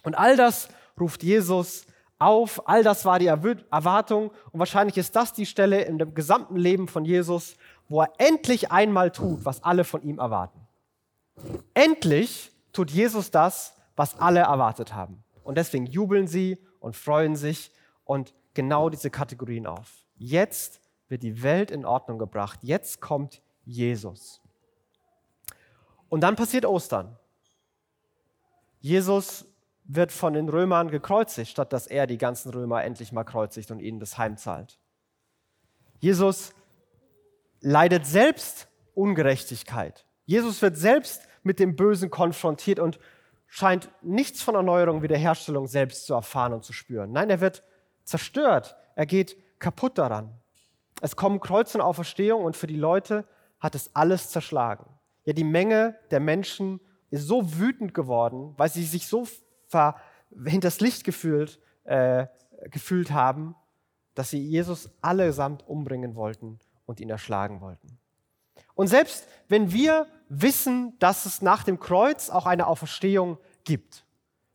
Und 0.02 0.14
all 0.14 0.36
das 0.36 0.68
ruft 0.98 1.22
Jesus 1.22 1.86
auf, 2.18 2.68
all 2.68 2.82
das 2.82 3.04
war 3.04 3.18
die 3.18 3.26
Erwartung 3.26 4.30
und 4.52 4.58
wahrscheinlich 4.58 4.96
ist 4.96 5.16
das 5.16 5.32
die 5.32 5.46
Stelle 5.46 5.82
in 5.82 5.98
dem 5.98 6.14
gesamten 6.14 6.56
Leben 6.56 6.88
von 6.88 7.04
Jesus, 7.04 7.56
wo 7.88 8.02
er 8.02 8.12
endlich 8.18 8.70
einmal 8.70 9.10
tut, 9.10 9.44
was 9.44 9.62
alle 9.62 9.84
von 9.84 10.02
ihm 10.02 10.18
erwarten. 10.18 10.60
Endlich 11.74 12.52
tut 12.72 12.90
Jesus 12.90 13.30
das, 13.30 13.74
was 13.96 14.18
alle 14.18 14.40
erwartet 14.40 14.94
haben. 14.94 15.22
Und 15.42 15.58
deswegen 15.58 15.86
jubeln 15.86 16.26
sie 16.26 16.58
und 16.80 16.96
freuen 16.96 17.36
sich 17.36 17.70
und 18.04 18.34
genau 18.54 18.88
diese 18.88 19.10
Kategorien 19.10 19.66
auf. 19.66 20.04
Jetzt 20.16 20.80
wird 21.14 21.22
die 21.22 21.44
Welt 21.44 21.70
in 21.70 21.84
Ordnung 21.84 22.18
gebracht. 22.18 22.58
Jetzt 22.62 23.00
kommt 23.00 23.40
Jesus. 23.64 24.40
Und 26.08 26.22
dann 26.22 26.34
passiert 26.34 26.66
Ostern. 26.66 27.16
Jesus 28.80 29.46
wird 29.84 30.10
von 30.10 30.32
den 30.32 30.48
Römern 30.48 30.90
gekreuzigt, 30.90 31.52
statt 31.52 31.72
dass 31.72 31.86
er 31.86 32.08
die 32.08 32.18
ganzen 32.18 32.50
Römer 32.50 32.82
endlich 32.82 33.12
mal 33.12 33.22
kreuzigt 33.22 33.70
und 33.70 33.78
ihnen 33.78 34.00
das 34.00 34.18
heimzahlt. 34.18 34.80
Jesus 36.00 36.52
leidet 37.60 38.06
selbst 38.06 38.66
Ungerechtigkeit. 38.94 40.04
Jesus 40.24 40.62
wird 40.62 40.76
selbst 40.76 41.28
mit 41.44 41.60
dem 41.60 41.76
Bösen 41.76 42.10
konfrontiert 42.10 42.80
und 42.80 42.98
scheint 43.46 43.88
nichts 44.02 44.42
von 44.42 44.56
Erneuerung, 44.56 45.02
Wiederherstellung 45.02 45.68
selbst 45.68 46.06
zu 46.06 46.14
erfahren 46.14 46.54
und 46.54 46.64
zu 46.64 46.72
spüren. 46.72 47.12
Nein, 47.12 47.30
er 47.30 47.40
wird 47.40 47.62
zerstört. 48.02 48.76
Er 48.96 49.06
geht 49.06 49.36
kaputt 49.60 49.96
daran. 49.96 50.40
Es 51.00 51.16
kommen 51.16 51.40
Kreuz 51.40 51.74
und 51.74 51.80
Auferstehung 51.80 52.44
und 52.44 52.56
für 52.56 52.66
die 52.66 52.76
Leute 52.76 53.26
hat 53.60 53.74
es 53.74 53.94
alles 53.94 54.30
zerschlagen. 54.30 54.86
Ja, 55.24 55.32
die 55.32 55.44
Menge 55.44 55.98
der 56.10 56.20
Menschen 56.20 56.80
ist 57.10 57.26
so 57.26 57.58
wütend 57.58 57.94
geworden, 57.94 58.54
weil 58.56 58.70
sie 58.70 58.84
sich 58.84 59.06
so 59.06 59.26
hinters 60.44 60.80
Licht 60.80 61.04
gefühlt, 61.04 61.60
äh, 61.84 62.26
gefühlt 62.70 63.10
haben, 63.10 63.54
dass 64.14 64.30
sie 64.30 64.40
Jesus 64.40 64.90
allesamt 65.00 65.66
umbringen 65.66 66.14
wollten 66.14 66.58
und 66.86 67.00
ihn 67.00 67.10
erschlagen 67.10 67.60
wollten. 67.60 67.98
Und 68.74 68.88
selbst 68.88 69.26
wenn 69.48 69.72
wir 69.72 70.06
wissen, 70.28 70.98
dass 70.98 71.26
es 71.26 71.42
nach 71.42 71.64
dem 71.64 71.78
Kreuz 71.78 72.30
auch 72.30 72.46
eine 72.46 72.66
Auferstehung 72.66 73.38
gibt, 73.64 74.04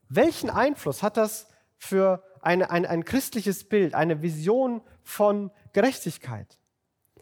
welchen 0.07 0.49
Einfluss 0.49 1.03
hat 1.03 1.17
das 1.17 1.47
für 1.77 2.23
eine, 2.41 2.69
ein, 2.71 2.85
ein 2.85 3.05
christliches 3.05 3.63
Bild, 3.63 3.93
eine 3.93 4.21
Vision 4.21 4.81
von 5.03 5.51
Gerechtigkeit? 5.73 6.59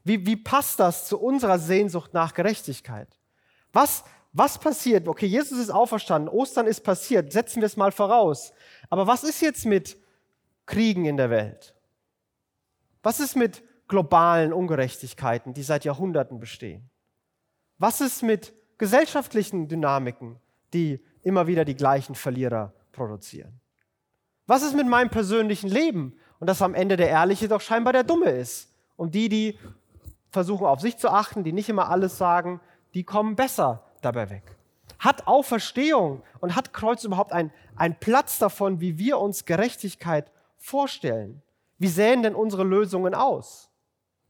Wie, 0.04 0.26
wie 0.26 0.38
passt 0.38 0.80
das 0.80 1.08
zu 1.08 1.20
unserer 1.20 1.60
Sehnsucht 1.60 2.14
nach 2.14 2.34
Gerechtigkeit? 2.34 3.20
Was, 3.74 4.04
was 4.32 4.58
passiert? 4.58 5.08
Okay, 5.08 5.26
Jesus 5.26 5.60
ist 5.60 5.70
auferstanden, 5.70 6.30
Ostern 6.30 6.68
ist 6.68 6.82
passiert, 6.82 7.32
setzen 7.34 7.62
wir 7.62 7.66
es 7.66 7.78
mal 7.78 7.92
voraus. 7.92 8.54
Aber 8.90 9.08
was 9.08 9.24
ist 9.24 9.42
jetzt 9.42 9.66
mit 9.66 9.98
Kriegen 10.66 11.06
in 11.06 11.18
der 11.18 11.30
Welt? 11.30 11.74
Was 13.04 13.20
ist 13.20 13.36
mit 13.36 13.64
globalen 13.88 14.54
Ungerechtigkeiten, 14.54 15.54
die 15.54 15.64
seit 15.64 15.86
Jahrhunderten 15.86 16.40
bestehen? 16.40 16.90
Was 17.78 18.02
ist 18.02 18.24
mit 18.24 18.54
gesellschaftlichen 18.78 19.68
Dynamiken, 19.68 20.38
die 20.74 21.04
immer 21.22 21.48
wieder 21.48 21.66
die 21.66 21.76
gleichen 21.76 22.16
Verlierer 22.16 22.74
produzieren? 22.92 23.60
Was 24.48 24.64
ist 24.64 24.76
mit 24.76 24.88
meinem 24.88 25.10
persönlichen 25.10 25.70
Leben 25.70 26.18
und 26.40 26.48
dass 26.48 26.62
am 26.62 26.74
Ende 26.74 26.96
der 26.96 27.10
Ehrliche 27.10 27.50
doch 27.50 27.62
scheinbar 27.62 27.94
der 27.94 28.04
Dumme 28.04 28.30
ist? 28.30 28.74
Und 28.96 29.14
die, 29.14 29.30
die 29.30 29.60
versuchen 30.32 30.66
auf 30.66 30.80
sich 30.80 30.98
zu 30.98 31.10
achten, 31.10 31.44
die 31.44 31.52
nicht 31.52 31.70
immer 31.70 31.90
alles 31.90 32.18
sagen, 32.18 32.62
die 32.94 33.04
kommen 33.04 33.36
besser 33.36 33.84
dabei 34.02 34.30
weg. 34.30 34.44
Hat 35.00 35.28
Auferstehung 35.28 36.24
und 36.40 36.56
hat 36.56 36.74
Kreuz 36.74 37.04
überhaupt 37.04 37.34
einen 37.34 37.52
Platz 38.00 38.40
davon, 38.40 38.80
wie 38.80 38.98
wir 38.98 39.20
uns 39.20 39.46
Gerechtigkeit 39.46 40.32
vorstellen? 40.56 41.44
Wie 41.78 41.88
sähen 41.88 42.24
denn 42.24 42.34
unsere 42.34 42.64
Lösungen 42.64 43.14
aus? 43.14 43.70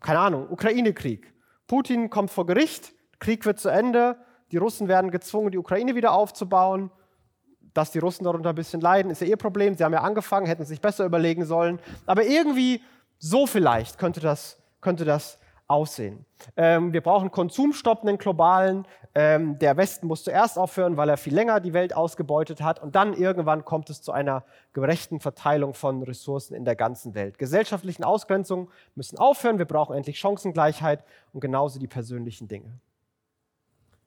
Keine 0.01 0.19
Ahnung, 0.19 0.49
Ukraine-Krieg. 0.49 1.33
Putin 1.67 2.09
kommt 2.09 2.31
vor 2.31 2.45
Gericht, 2.45 2.93
Krieg 3.19 3.45
wird 3.45 3.59
zu 3.59 3.69
Ende, 3.69 4.17
die 4.51 4.57
Russen 4.57 4.87
werden 4.87 5.11
gezwungen, 5.11 5.51
die 5.51 5.57
Ukraine 5.57 5.95
wieder 5.95 6.13
aufzubauen. 6.13 6.91
Dass 7.77 7.91
die 7.91 7.99
Russen 7.99 8.23
darunter 8.23 8.49
ein 8.49 8.55
bisschen 8.55 8.81
leiden, 8.81 9.11
ist 9.11 9.21
ja 9.21 9.27
ihr 9.27 9.37
Problem. 9.37 9.75
Sie 9.75 9.83
haben 9.83 9.93
ja 9.93 10.01
angefangen, 10.01 10.47
hätten 10.47 10.65
sich 10.65 10.81
besser 10.81 11.05
überlegen 11.05 11.45
sollen. 11.45 11.77
Aber 12.07 12.25
irgendwie 12.25 12.81
so 13.19 13.45
vielleicht 13.45 13.99
könnte 13.99 14.19
das, 14.19 14.57
könnte 14.81 15.05
das 15.05 15.37
aussehen. 15.67 16.25
Ähm, 16.55 16.91
wir 16.91 17.01
brauchen 17.01 17.29
Konsumstopp, 17.29 18.01
einen 18.01 18.17
globalen. 18.17 18.87
Ähm, 19.13 19.59
der 19.59 19.77
Westen 19.77 20.07
muss 20.07 20.23
zuerst 20.23 20.57
aufhören, 20.57 20.97
weil 20.97 21.07
er 21.07 21.17
viel 21.17 21.35
länger 21.35 21.59
die 21.59 21.73
Welt 21.73 21.95
ausgebeutet 21.95 22.61
hat. 22.61 22.81
Und 22.81 22.95
dann 22.95 23.13
irgendwann 23.13 23.63
kommt 23.63 23.91
es 23.91 24.01
zu 24.01 24.11
einer 24.11 24.43
gerechten 24.73 25.19
Verteilung 25.19 25.75
von 25.75 26.01
Ressourcen 26.01 26.55
in 26.55 26.65
der 26.65 26.75
ganzen 26.75 27.13
Welt. 27.13 27.37
Gesellschaftlichen 27.37 28.03
Ausgrenzungen 28.03 28.69
müssen 28.95 29.19
aufhören. 29.19 29.59
Wir 29.59 29.65
brauchen 29.65 29.95
endlich 29.95 30.17
Chancengleichheit 30.17 31.03
und 31.31 31.41
genauso 31.41 31.77
die 31.77 31.87
persönlichen 31.87 32.47
Dinge. 32.47 32.79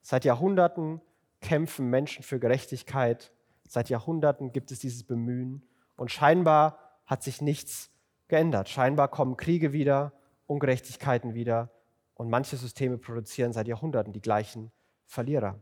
Seit 0.03 0.25
Jahrhunderten 0.25 1.01
kämpfen 1.41 1.89
Menschen 1.89 2.25
für 2.25 2.41
Gerechtigkeit. 2.41 3.31
Seit 3.71 3.89
Jahrhunderten 3.89 4.51
gibt 4.51 4.73
es 4.73 4.81
dieses 4.81 5.05
Bemühen. 5.05 5.63
Und 5.95 6.11
scheinbar 6.11 6.77
hat 7.07 7.23
sich 7.23 7.41
nichts 7.41 7.89
geändert. 8.27 8.69
Scheinbar 8.69 9.07
kommen 9.07 9.37
Kriege 9.37 9.73
wieder 9.73 10.13
Ungerechtigkeiten 10.49 11.35
wieder 11.35 11.71
und 12.15 12.29
manche 12.29 12.57
Systeme 12.57 12.99
produzieren 12.99 13.53
seit 13.53 13.69
Jahrhunderten 13.69 14.13
die 14.13 14.21
gleichen 14.21 14.73
Verlierer. 15.07 15.61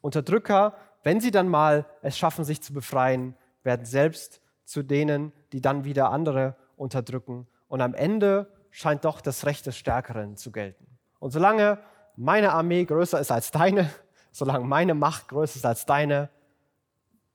Unterdrücker, 0.00 0.74
wenn 1.04 1.20
sie 1.20 1.30
dann 1.30 1.46
mal 1.46 1.86
es 2.02 2.18
schaffen, 2.18 2.44
sich 2.44 2.60
zu 2.60 2.72
befreien, 2.72 3.36
werden 3.62 3.86
selbst 3.86 4.40
zu 4.64 4.82
denen, 4.82 5.32
die 5.52 5.60
dann 5.60 5.84
wieder 5.84 6.10
andere 6.10 6.56
unterdrücken. 6.76 7.46
Und 7.68 7.80
am 7.80 7.94
Ende 7.94 8.52
scheint 8.70 9.04
doch 9.04 9.20
das 9.20 9.46
Recht 9.46 9.66
des 9.66 9.76
Stärkeren 9.76 10.36
zu 10.36 10.50
gelten. 10.50 10.98
Und 11.20 11.30
solange 11.30 11.78
meine 12.16 12.50
Armee 12.50 12.84
größer 12.84 13.20
ist 13.20 13.30
als 13.30 13.52
deine, 13.52 13.88
solange 14.32 14.64
meine 14.64 14.94
Macht 14.94 15.28
größer 15.28 15.58
ist 15.58 15.66
als 15.66 15.86
deine, 15.86 16.28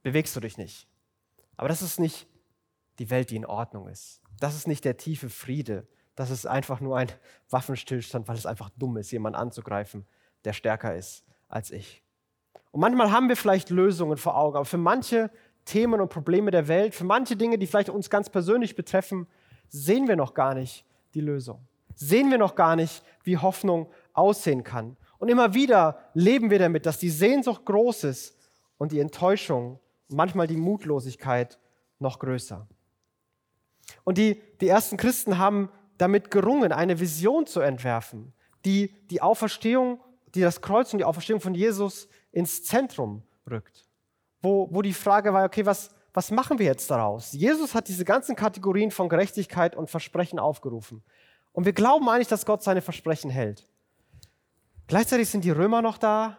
bewegst 0.04 0.36
du 0.36 0.40
dich 0.40 0.58
nicht. 0.58 0.88
Aber 1.58 1.68
das 1.70 1.82
ist 1.82 2.00
nicht 2.00 2.28
die 3.00 3.10
Welt, 3.10 3.30
die 3.30 3.36
in 3.36 3.46
Ordnung 3.46 3.88
ist. 3.88 4.22
Das 4.40 4.56
ist 4.56 4.68
nicht 4.68 4.86
der 4.86 4.98
tiefe 4.98 5.30
Friede, 5.30 5.88
das 6.16 6.30
ist 6.30 6.46
einfach 6.46 6.82
nur 6.82 6.98
ein 6.98 7.12
Waffenstillstand, 7.50 8.28
weil 8.28 8.36
es 8.36 8.46
einfach 8.46 8.70
dumm 8.78 8.98
ist, 8.98 9.12
jemanden 9.12 9.40
anzugreifen, 9.40 10.06
der 10.44 10.54
stärker 10.54 10.96
ist 10.96 11.26
als 11.48 11.72
ich. 11.72 12.04
Und 12.72 12.82
manchmal 12.82 13.12
haben 13.12 13.30
wir 13.30 13.36
vielleicht 13.36 13.70
Lösungen 13.70 14.18
vor 14.18 14.38
Augen, 14.38 14.56
aber 14.56 14.66
für 14.66 14.78
manche 14.78 15.30
Themen 15.66 16.02
und 16.02 16.10
Probleme 16.10 16.52
der 16.52 16.68
Welt, 16.68 16.96
für 16.96 17.04
manche 17.04 17.36
Dinge, 17.36 17.58
die 17.58 17.68
vielleicht 17.68 17.90
uns 17.90 18.10
ganz 18.10 18.30
persönlich 18.30 18.76
betreffen, 18.76 19.28
sehen 19.68 20.08
wir 20.08 20.16
noch 20.16 20.34
gar 20.34 20.54
nicht 20.54 20.86
die 21.14 21.22
Lösung. 21.22 21.68
Sehen 21.96 22.32
wir 22.32 22.38
noch 22.38 22.56
gar 22.56 22.76
nicht, 22.76 23.04
wie 23.24 23.38
Hoffnung 23.38 23.92
aussehen 24.14 24.64
kann. 24.64 24.98
Und 25.18 25.30
immer 25.30 25.54
wieder 25.54 26.00
leben 26.14 26.50
wir 26.50 26.60
damit, 26.60 26.86
dass 26.86 26.98
die 26.98 27.10
Sehnsucht 27.10 27.66
groß 27.66 28.06
ist 28.06 28.38
und 28.78 28.92
die 28.92 29.00
Enttäuschung 29.00 29.80
manchmal 30.12 30.48
die 30.48 30.58
Mutlosigkeit 30.58 31.60
noch 32.00 32.20
größer. 32.20 32.68
Und 34.04 34.18
die, 34.18 34.42
die 34.60 34.68
ersten 34.68 34.98
Christen 34.98 35.38
haben 35.38 35.70
damit 35.98 36.32
gerungen, 36.32 36.72
eine 36.72 37.00
Vision 37.00 37.46
zu 37.46 37.60
entwerfen, 37.60 38.34
die 38.66 38.94
die 39.10 39.22
Auferstehung, 39.22 40.00
die 40.34 40.42
das 40.42 40.62
Kreuz 40.62 40.94
und 40.94 41.00
die 41.00 41.06
Auferstehung 41.06 41.42
von 41.42 41.54
Jesus 41.54 42.08
ins 42.32 42.64
Zentrum 42.64 43.24
rückt. 43.50 43.86
Wo, 44.42 44.68
wo 44.72 44.82
die 44.82 44.94
Frage 44.94 45.34
war, 45.34 45.46
okay, 45.46 45.66
was, 45.66 45.90
was 46.14 46.32
machen 46.32 46.58
wir 46.58 46.66
jetzt 46.66 46.90
daraus? 46.90 47.34
Jesus 47.34 47.76
hat 47.76 47.88
diese 47.88 48.06
ganzen 48.06 48.36
Kategorien 48.36 48.92
von 48.92 49.10
Gerechtigkeit 49.10 49.76
und 49.76 49.90
Versprechen 49.90 50.40
aufgerufen. 50.40 51.04
Und 51.54 51.66
wir 51.66 51.74
glauben 51.74 52.08
eigentlich, 52.10 52.28
dass 52.28 52.46
Gott 52.46 52.64
seine 52.64 52.82
Versprechen 52.82 53.30
hält. 53.30 53.68
Gleichzeitig 54.88 55.30
sind 55.30 55.44
die 55.44 55.52
Römer 55.52 55.82
noch 55.82 55.98
da. 55.98 56.38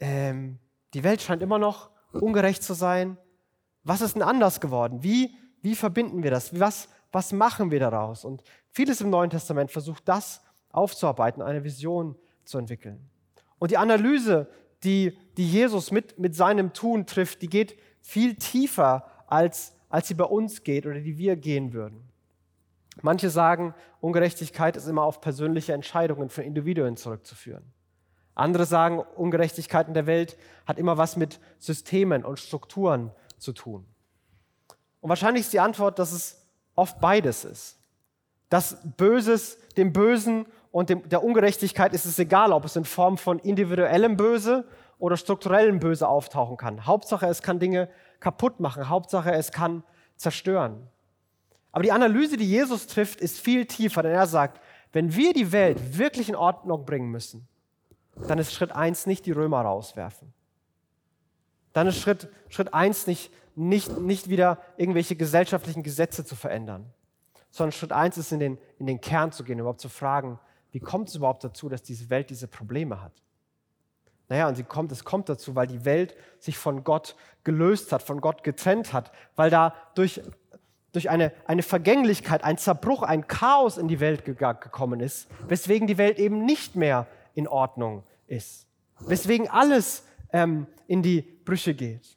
Ähm, 0.00 0.58
die 0.94 1.04
Welt 1.04 1.22
scheint 1.22 1.42
immer 1.42 1.58
noch 1.58 1.90
ungerecht 2.14 2.62
zu 2.62 2.74
sein. 2.74 3.16
Was 3.82 4.00
ist 4.00 4.14
denn 4.14 4.22
anders 4.22 4.60
geworden? 4.60 5.02
Wie, 5.02 5.36
wie 5.62 5.74
verbinden 5.74 6.22
wir 6.22 6.30
das? 6.30 6.58
Was, 6.58 6.88
was 7.12 7.32
machen 7.32 7.70
wir 7.70 7.80
daraus? 7.80 8.24
Und 8.24 8.42
vieles 8.70 9.00
im 9.00 9.10
Neuen 9.10 9.30
Testament 9.30 9.70
versucht 9.70 10.08
das 10.08 10.42
aufzuarbeiten, 10.70 11.42
eine 11.42 11.64
Vision 11.64 12.16
zu 12.44 12.58
entwickeln. 12.58 13.08
Und 13.58 13.70
die 13.70 13.78
Analyse, 13.78 14.48
die, 14.82 15.16
die 15.36 15.48
Jesus 15.48 15.90
mit, 15.90 16.18
mit 16.18 16.34
seinem 16.34 16.72
Tun 16.72 17.06
trifft, 17.06 17.42
die 17.42 17.48
geht 17.48 17.78
viel 18.00 18.34
tiefer, 18.34 19.06
als, 19.26 19.74
als 19.88 20.08
sie 20.08 20.14
bei 20.14 20.24
uns 20.24 20.62
geht 20.62 20.86
oder 20.86 21.00
die 21.00 21.16
wir 21.16 21.36
gehen 21.36 21.72
würden. 21.72 22.08
Manche 23.02 23.30
sagen, 23.30 23.74
Ungerechtigkeit 24.00 24.76
ist 24.76 24.86
immer 24.86 25.02
auf 25.02 25.20
persönliche 25.20 25.72
Entscheidungen 25.72 26.28
von 26.28 26.44
Individuen 26.44 26.96
zurückzuführen. 26.96 27.73
Andere 28.34 28.66
sagen, 28.66 28.98
Ungerechtigkeit 29.16 29.88
in 29.88 29.94
der 29.94 30.06
Welt 30.06 30.36
hat 30.66 30.78
immer 30.78 30.98
was 30.98 31.16
mit 31.16 31.40
Systemen 31.58 32.24
und 32.24 32.38
Strukturen 32.38 33.12
zu 33.38 33.52
tun. 33.52 33.86
Und 35.00 35.08
wahrscheinlich 35.08 35.42
ist 35.42 35.52
die 35.52 35.60
Antwort, 35.60 35.98
dass 35.98 36.12
es 36.12 36.44
oft 36.74 37.00
beides 37.00 37.44
ist. 37.44 37.78
Das 38.48 38.78
Böses, 38.96 39.58
dem 39.76 39.92
Bösen 39.92 40.46
und 40.70 40.90
dem, 40.90 41.08
der 41.08 41.22
Ungerechtigkeit 41.22 41.92
ist 41.92 42.04
es 42.04 42.18
egal, 42.18 42.52
ob 42.52 42.64
es 42.64 42.76
in 42.76 42.84
Form 42.84 43.18
von 43.18 43.38
individuellem 43.38 44.16
Böse 44.16 44.64
oder 44.98 45.16
strukturellem 45.16 45.78
Böse 45.78 46.08
auftauchen 46.08 46.56
kann. 46.56 46.86
Hauptsache, 46.86 47.26
es 47.26 47.42
kann 47.42 47.58
Dinge 47.58 47.88
kaputt 48.20 48.60
machen. 48.60 48.88
Hauptsache, 48.88 49.32
es 49.32 49.52
kann 49.52 49.84
zerstören. 50.16 50.88
Aber 51.70 51.82
die 51.82 51.92
Analyse, 51.92 52.36
die 52.36 52.48
Jesus 52.48 52.86
trifft, 52.86 53.20
ist 53.20 53.38
viel 53.38 53.66
tiefer, 53.66 54.02
denn 54.02 54.12
er 54.12 54.26
sagt, 54.26 54.60
wenn 54.92 55.14
wir 55.14 55.32
die 55.32 55.50
Welt 55.52 55.98
wirklich 55.98 56.28
in 56.28 56.36
Ordnung 56.36 56.84
bringen 56.86 57.10
müssen, 57.10 57.48
dann 58.28 58.38
ist 58.38 58.52
Schritt 58.52 58.72
eins 58.72 59.06
nicht 59.06 59.26
die 59.26 59.32
Römer 59.32 59.62
rauswerfen. 59.62 60.32
Dann 61.72 61.86
ist 61.86 61.98
Schritt, 61.98 62.28
Schritt 62.48 62.72
eins 62.72 63.06
nicht 63.06 63.30
nicht, 63.56 63.98
nicht 63.98 64.28
wieder 64.28 64.58
irgendwelche 64.76 65.16
gesellschaftlichen 65.16 65.82
Gesetze 65.82 66.24
zu 66.24 66.36
verändern, 66.36 66.86
sondern 67.50 67.72
Schritt 67.72 67.92
eins 67.92 68.18
ist, 68.18 68.32
in 68.32 68.40
den, 68.40 68.58
in 68.78 68.86
den 68.86 69.00
Kern 69.00 69.32
zu 69.32 69.44
gehen, 69.44 69.58
überhaupt 69.58 69.80
zu 69.80 69.88
fragen, 69.88 70.38
wie 70.72 70.80
kommt 70.80 71.08
es 71.08 71.14
überhaupt 71.14 71.44
dazu, 71.44 71.68
dass 71.68 71.82
diese 71.82 72.10
Welt 72.10 72.30
diese 72.30 72.48
Probleme 72.48 73.00
hat? 73.00 73.12
Naja, 74.28 74.48
und 74.48 74.56
sie 74.56 74.64
kommt, 74.64 74.90
es 74.90 75.04
kommt 75.04 75.28
dazu, 75.28 75.54
weil 75.54 75.66
die 75.66 75.84
Welt 75.84 76.16
sich 76.38 76.58
von 76.58 76.82
Gott 76.82 77.14
gelöst 77.44 77.92
hat, 77.92 78.02
von 78.02 78.20
Gott 78.20 78.42
getrennt 78.42 78.92
hat, 78.92 79.12
weil 79.36 79.50
da 79.50 79.74
durch, 79.94 80.20
durch 80.92 81.10
eine, 81.10 81.32
eine 81.46 81.62
Vergänglichkeit, 81.62 82.42
ein 82.42 82.58
Zerbruch, 82.58 83.02
ein 83.02 83.28
Chaos 83.28 83.76
in 83.76 83.86
die 83.86 84.00
Welt 84.00 84.24
gekommen 84.24 85.00
ist, 85.00 85.28
weswegen 85.46 85.86
die 85.86 85.98
Welt 85.98 86.18
eben 86.18 86.44
nicht 86.44 86.74
mehr 86.74 87.06
in 87.34 87.48
Ordnung 87.48 88.02
ist, 88.26 88.66
weswegen 89.00 89.48
alles 89.48 90.04
ähm, 90.32 90.66
in 90.86 91.02
die 91.02 91.22
Brüche 91.22 91.74
geht. 91.74 92.16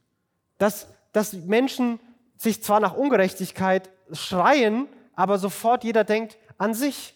Dass, 0.57 0.87
dass 1.11 1.33
Menschen 1.33 1.99
sich 2.37 2.63
zwar 2.63 2.79
nach 2.79 2.95
Ungerechtigkeit 2.95 3.89
schreien, 4.11 4.87
aber 5.15 5.37
sofort 5.39 5.83
jeder 5.83 6.03
denkt 6.03 6.37
an 6.57 6.73
sich. 6.73 7.15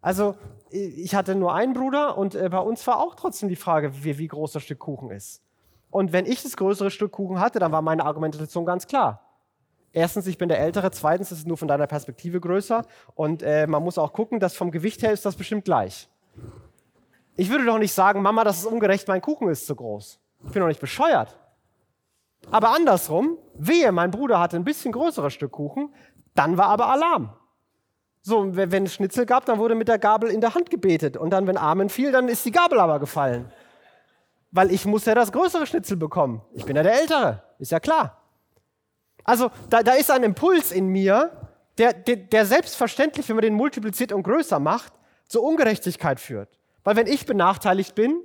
Also 0.00 0.36
ich 0.70 1.14
hatte 1.14 1.34
nur 1.34 1.54
einen 1.54 1.72
Bruder 1.72 2.18
und 2.18 2.34
äh, 2.34 2.48
bei 2.48 2.58
uns 2.58 2.86
war 2.86 2.98
auch 3.00 3.14
trotzdem 3.14 3.48
die 3.48 3.56
Frage, 3.56 4.04
wie, 4.04 4.18
wie 4.18 4.26
groß 4.26 4.52
das 4.52 4.62
Stück 4.62 4.80
Kuchen 4.80 5.10
ist. 5.10 5.42
Und 5.90 6.12
wenn 6.12 6.26
ich 6.26 6.42
das 6.42 6.56
größere 6.56 6.90
Stück 6.90 7.12
Kuchen 7.12 7.38
hatte, 7.38 7.60
dann 7.60 7.70
war 7.70 7.80
meine 7.80 8.04
Argumentation 8.04 8.66
ganz 8.66 8.86
klar. 8.86 9.20
Erstens, 9.92 10.26
ich 10.26 10.38
bin 10.38 10.48
der 10.48 10.58
Ältere. 10.58 10.90
Zweitens, 10.90 11.30
ist 11.30 11.38
es 11.38 11.46
nur 11.46 11.56
von 11.56 11.68
deiner 11.68 11.86
Perspektive 11.86 12.40
größer. 12.40 12.84
Und 13.14 13.44
äh, 13.44 13.68
man 13.68 13.82
muss 13.84 13.96
auch 13.96 14.12
gucken, 14.12 14.40
dass 14.40 14.56
vom 14.56 14.72
Gewicht 14.72 15.02
her 15.02 15.12
ist 15.12 15.24
das 15.24 15.36
bestimmt 15.36 15.64
gleich. 15.64 16.08
Ich 17.36 17.50
würde 17.50 17.64
doch 17.64 17.78
nicht 17.78 17.92
sagen, 17.92 18.22
Mama, 18.22 18.44
das 18.44 18.58
ist 18.58 18.66
ungerecht, 18.66 19.08
mein 19.08 19.20
Kuchen 19.20 19.48
ist 19.48 19.66
zu 19.66 19.74
groß. 19.74 20.20
Ich 20.46 20.52
bin 20.52 20.60
doch 20.60 20.68
nicht 20.68 20.80
bescheuert. 20.80 21.38
Aber 22.50 22.70
andersrum, 22.70 23.38
wehe, 23.54 23.90
mein 23.92 24.10
Bruder 24.10 24.38
hatte 24.38 24.56
ein 24.56 24.64
bisschen 24.64 24.92
größeres 24.92 25.32
Stück 25.32 25.52
Kuchen, 25.52 25.92
dann 26.34 26.58
war 26.58 26.66
aber 26.66 26.88
Alarm. 26.88 27.32
So, 28.22 28.56
wenn 28.56 28.84
es 28.84 28.94
Schnitzel 28.94 29.26
gab, 29.26 29.44
dann 29.44 29.58
wurde 29.58 29.74
mit 29.74 29.88
der 29.88 29.98
Gabel 29.98 30.30
in 30.30 30.40
der 30.40 30.54
Hand 30.54 30.70
gebetet. 30.70 31.16
Und 31.16 31.30
dann, 31.30 31.46
wenn 31.46 31.58
Amen 31.58 31.90
fiel, 31.90 32.10
dann 32.10 32.28
ist 32.28 32.44
die 32.44 32.52
Gabel 32.52 32.80
aber 32.80 32.98
gefallen. 32.98 33.52
Weil 34.50 34.70
ich 34.72 34.86
muss 34.86 35.04
ja 35.04 35.14
das 35.14 35.30
größere 35.30 35.66
Schnitzel 35.66 35.96
bekommen. 35.96 36.40
Ich 36.54 36.64
bin 36.64 36.76
ja 36.76 36.82
der 36.82 36.98
Ältere, 37.00 37.42
ist 37.58 37.72
ja 37.72 37.80
klar. 37.80 38.22
Also 39.24 39.50
da, 39.68 39.82
da 39.82 39.92
ist 39.92 40.10
ein 40.10 40.22
Impuls 40.22 40.72
in 40.72 40.86
mir, 40.86 41.32
der, 41.76 41.92
der, 41.92 42.16
der 42.16 42.46
selbstverständlich, 42.46 43.28
wenn 43.28 43.36
man 43.36 43.42
den 43.42 43.54
multipliziert 43.54 44.12
und 44.12 44.22
größer 44.22 44.58
macht, 44.58 44.92
zur 45.26 45.42
Ungerechtigkeit 45.42 46.20
führt. 46.20 46.48
Weil 46.84 46.96
wenn 46.96 47.06
ich 47.06 47.26
benachteiligt 47.26 47.94
bin, 47.94 48.20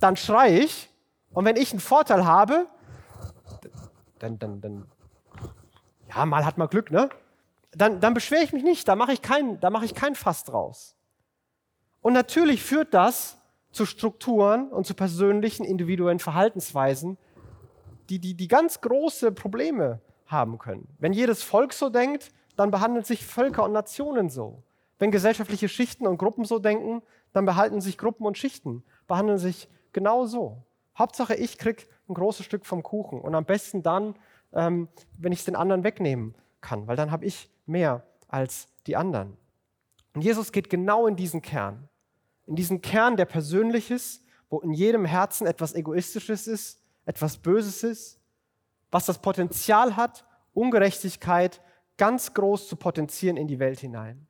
dann 0.00 0.16
schreie 0.16 0.58
ich. 0.58 0.90
Und 1.32 1.44
wenn 1.44 1.56
ich 1.56 1.70
einen 1.70 1.80
Vorteil 1.80 2.26
habe, 2.26 2.66
dann, 4.18 4.38
dann, 4.38 4.60
dann 4.60 4.86
ja, 6.08 6.26
mal 6.26 6.44
hat 6.44 6.58
man 6.58 6.68
Glück, 6.68 6.90
ne? 6.90 7.08
Dann, 7.72 8.00
dann 8.00 8.14
beschwere 8.14 8.42
ich 8.42 8.52
mich 8.52 8.64
nicht, 8.64 8.88
da 8.88 8.96
mache 8.96 9.12
ich, 9.12 9.22
kein, 9.22 9.60
da 9.60 9.70
mache 9.70 9.84
ich 9.84 9.94
kein 9.94 10.16
Fass 10.16 10.42
draus. 10.42 10.96
Und 12.00 12.14
natürlich 12.14 12.64
führt 12.64 12.92
das 12.94 13.38
zu 13.70 13.86
Strukturen 13.86 14.68
und 14.70 14.86
zu 14.86 14.94
persönlichen, 14.94 15.64
individuellen 15.64 16.18
Verhaltensweisen, 16.18 17.16
die, 18.08 18.18
die, 18.18 18.34
die 18.34 18.48
ganz 18.48 18.80
große 18.80 19.30
Probleme 19.30 20.00
haben 20.26 20.58
können. 20.58 20.88
Wenn 20.98 21.12
jedes 21.12 21.44
Volk 21.44 21.72
so 21.72 21.90
denkt, 21.90 22.32
dann 22.56 22.72
behandeln 22.72 23.04
sich 23.04 23.24
Völker 23.24 23.64
und 23.64 23.72
Nationen 23.72 24.30
so. 24.30 24.64
Wenn 24.98 25.12
gesellschaftliche 25.12 25.68
Schichten 25.68 26.06
und 26.06 26.18
Gruppen 26.18 26.44
so 26.44 26.58
denken, 26.58 27.02
dann 27.32 27.46
behalten 27.46 27.80
sich 27.80 27.98
Gruppen 27.98 28.26
und 28.26 28.38
Schichten, 28.38 28.82
behandeln 29.06 29.38
sich 29.38 29.68
genau 29.92 30.26
so. 30.26 30.64
Hauptsache, 30.98 31.34
ich 31.34 31.58
krieg 31.58 31.88
ein 32.08 32.14
großes 32.14 32.44
Stück 32.44 32.66
vom 32.66 32.82
Kuchen 32.82 33.20
und 33.20 33.34
am 33.34 33.44
besten 33.44 33.82
dann, 33.82 34.14
ähm, 34.52 34.88
wenn 35.18 35.32
ich 35.32 35.40
es 35.40 35.44
den 35.44 35.56
anderen 35.56 35.84
wegnehmen 35.84 36.34
kann, 36.60 36.86
weil 36.86 36.96
dann 36.96 37.10
habe 37.10 37.24
ich 37.24 37.48
mehr 37.66 38.04
als 38.28 38.68
die 38.86 38.96
anderen. 38.96 39.36
Und 40.14 40.22
Jesus 40.22 40.52
geht 40.52 40.70
genau 40.70 41.06
in 41.06 41.16
diesen 41.16 41.40
Kern, 41.40 41.88
in 42.46 42.56
diesen 42.56 42.80
Kern, 42.82 43.16
der 43.16 43.26
persönlich 43.26 43.90
ist, 43.90 44.24
wo 44.48 44.58
in 44.60 44.72
jedem 44.72 45.04
Herzen 45.04 45.46
etwas 45.46 45.74
Egoistisches 45.74 46.48
ist, 46.48 46.82
etwas 47.06 47.38
Böses 47.38 47.84
ist, 47.84 48.20
was 48.90 49.06
das 49.06 49.20
Potenzial 49.20 49.96
hat, 49.96 50.24
Ungerechtigkeit 50.52 51.60
ganz 51.96 52.34
groß 52.34 52.68
zu 52.68 52.76
potenzieren 52.76 53.36
in 53.36 53.46
die 53.46 53.60
Welt 53.60 53.78
hinein. 53.78 54.26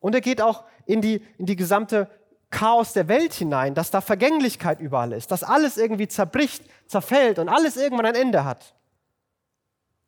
Und 0.00 0.14
er 0.14 0.20
geht 0.20 0.42
auch 0.42 0.64
in 0.84 1.00
die, 1.00 1.22
in 1.38 1.46
die 1.46 1.56
gesamte 1.56 2.10
Chaos 2.50 2.92
der 2.92 3.08
Welt 3.08 3.34
hinein, 3.34 3.74
dass 3.74 3.90
da 3.90 4.00
Vergänglichkeit 4.00 4.80
überall 4.80 5.12
ist, 5.12 5.30
dass 5.30 5.42
alles 5.42 5.76
irgendwie 5.76 6.08
zerbricht, 6.08 6.64
zerfällt 6.86 7.38
und 7.38 7.48
alles 7.48 7.76
irgendwann 7.76 8.06
ein 8.06 8.14
Ende 8.14 8.44
hat. 8.44 8.74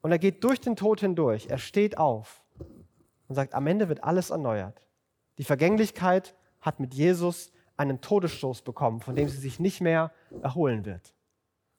Und 0.01 0.13
er 0.13 0.19
geht 0.19 0.45
durch 0.45 0.61
den 0.61 0.77
Tod 0.77 1.01
hindurch, 1.01 1.49
er 1.49 1.59
steht 1.59 1.99
auf 1.99 2.43
und 3.27 3.35
sagt, 3.35 3.55
am 3.55 3.67
Ende 3.67 3.89
wird 3.89 4.05
alles 4.05 4.31
erneuert. 4.31 4.81
Die 5.39 5.45
Vergänglichkeit 5.45 6.35
hat 6.61 6.81
mit 6.81 6.95
Jesus 6.95 7.53
einen 7.77 8.01
Todesstoß 8.01 8.63
bekommen, 8.63 9.01
von 9.01 9.15
dem 9.15 9.29
sie 9.29 9.39
sich 9.39 9.61
nicht 9.61 9.81
mehr 9.81 10.13
erholen 10.43 10.85
wird. 10.85 11.15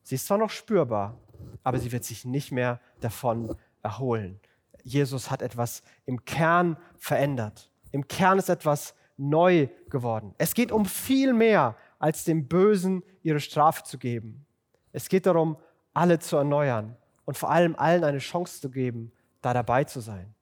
Sie 0.02 0.14
ist 0.14 0.26
zwar 0.26 0.38
noch 0.38 0.50
spürbar, 0.50 1.18
aber 1.62 1.78
sie 1.78 1.92
wird 1.92 2.04
sich 2.04 2.24
nicht 2.24 2.52
mehr 2.52 2.80
davon 3.00 3.54
erholen. 3.82 4.40
Jesus 4.82 5.30
hat 5.30 5.42
etwas 5.42 5.82
im 6.06 6.24
Kern 6.24 6.76
verändert. 6.96 7.70
Im 7.92 8.08
Kern 8.08 8.38
ist 8.38 8.48
etwas 8.48 8.94
neu 9.20 9.68
geworden. 9.90 10.34
Es 10.38 10.54
geht 10.54 10.72
um 10.72 10.86
viel 10.86 11.32
mehr, 11.32 11.76
als 11.98 12.24
dem 12.24 12.48
Bösen 12.48 13.02
ihre 13.22 13.40
Strafe 13.40 13.84
zu 13.84 13.98
geben. 13.98 14.46
Es 14.92 15.08
geht 15.08 15.26
darum, 15.26 15.58
alle 15.92 16.18
zu 16.18 16.36
erneuern 16.36 16.96
und 17.26 17.36
vor 17.36 17.50
allem 17.50 17.76
allen 17.76 18.02
eine 18.02 18.18
Chance 18.18 18.60
zu 18.60 18.70
geben, 18.70 19.12
da 19.42 19.52
dabei 19.52 19.84
zu 19.84 20.00
sein. 20.00 20.34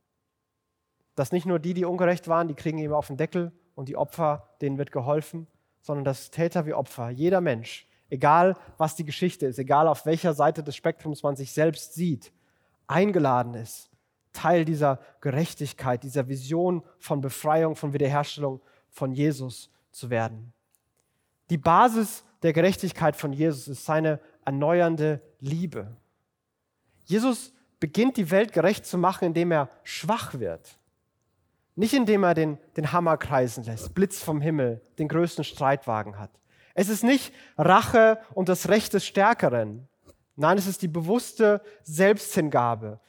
Dass 1.17 1.33
nicht 1.33 1.47
nur 1.47 1.59
die, 1.59 1.75
die 1.75 1.85
ungerecht 1.85 2.29
waren, 2.29 2.47
die 2.47 2.55
kriegen 2.55 2.79
eben 2.79 2.95
auf 2.95 3.09
den 3.09 3.17
Deckel 3.17 3.53
und 3.75 3.89
die 3.89 3.97
Opfer, 3.97 4.49
denen 4.61 4.79
wird 4.79 4.93
geholfen, 4.93 5.49
sondern 5.81 6.05
dass 6.05 6.31
Täter 6.31 6.65
wie 6.65 6.75
Opfer, 6.75 7.11
jeder 7.11 7.41
Mensch, 7.41 7.89
egal 8.11 8.57
was 8.77 8.95
die 8.95 9.05
Geschichte 9.05 9.47
ist, 9.47 9.59
egal 9.59 9.89
auf 9.89 10.07
welcher 10.07 10.35
Seite 10.35 10.63
des 10.63 10.77
Spektrums 10.77 11.25
man 11.25 11.35
sich 11.35 11.53
selbst 11.53 11.95
sieht, 11.95 12.33
eingeladen 12.87 13.55
ist, 13.55 13.88
Teil 14.39 14.65
dieser 14.65 15.01
Gerechtigkeit, 15.21 16.05
dieser 16.05 16.29
Vision 16.29 16.85
von 17.01 17.21
Befreiung, 17.21 17.75
von 17.75 17.93
Wiederherstellung 17.93 18.61
von 18.89 19.13
Jesus 19.13 19.69
zu 19.91 20.11
werden. 20.11 20.53
Die 21.51 21.59
Basis 21.59 22.25
der 22.43 22.53
Gerechtigkeit 22.53 23.17
von 23.17 23.33
Jesus 23.33 23.67
ist 23.67 23.85
seine 23.85 24.21
erneuernde 24.45 25.21
Liebe. 25.41 25.97
Jesus 27.05 27.53
beginnt 27.81 28.17
die 28.17 28.31
Welt 28.31 28.53
gerecht 28.53 28.87
zu 28.87 28.97
machen, 28.97 29.25
indem 29.25 29.51
er 29.51 29.71
schwach 29.83 30.39
wird. 30.39 30.79
Nicht 31.75 31.95
indem 31.95 32.23
er 32.23 32.35
den, 32.35 32.59
den 32.77 32.93
Hammer 32.93 33.17
kreisen 33.17 33.65
lässt, 33.65 33.93
Blitz 33.93 34.23
vom 34.23 34.41
Himmel, 34.41 34.81
den 34.99 35.09
größten 35.09 35.43
Streitwagen 35.43 36.17
hat. 36.17 36.31
Es 36.75 36.89
ist 36.89 37.03
nicht 37.03 37.33
Rache 37.57 38.21
und 38.35 38.49
das 38.49 38.69
Recht 38.69 38.95
des 38.95 39.05
Stärkeren. 39.05 39.89
Nein, 40.37 40.59
es 40.59 40.69
ist 40.69 40.83
die 40.83 40.89
bewusste 40.89 41.61
Selbsthingabe, 41.83 43.01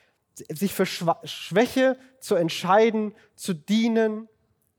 sich 0.50 0.74
für 0.74 0.86
Schwäche 0.86 1.98
zu 2.20 2.36
entscheiden, 2.36 3.14
zu 3.36 3.54
dienen 3.54 4.28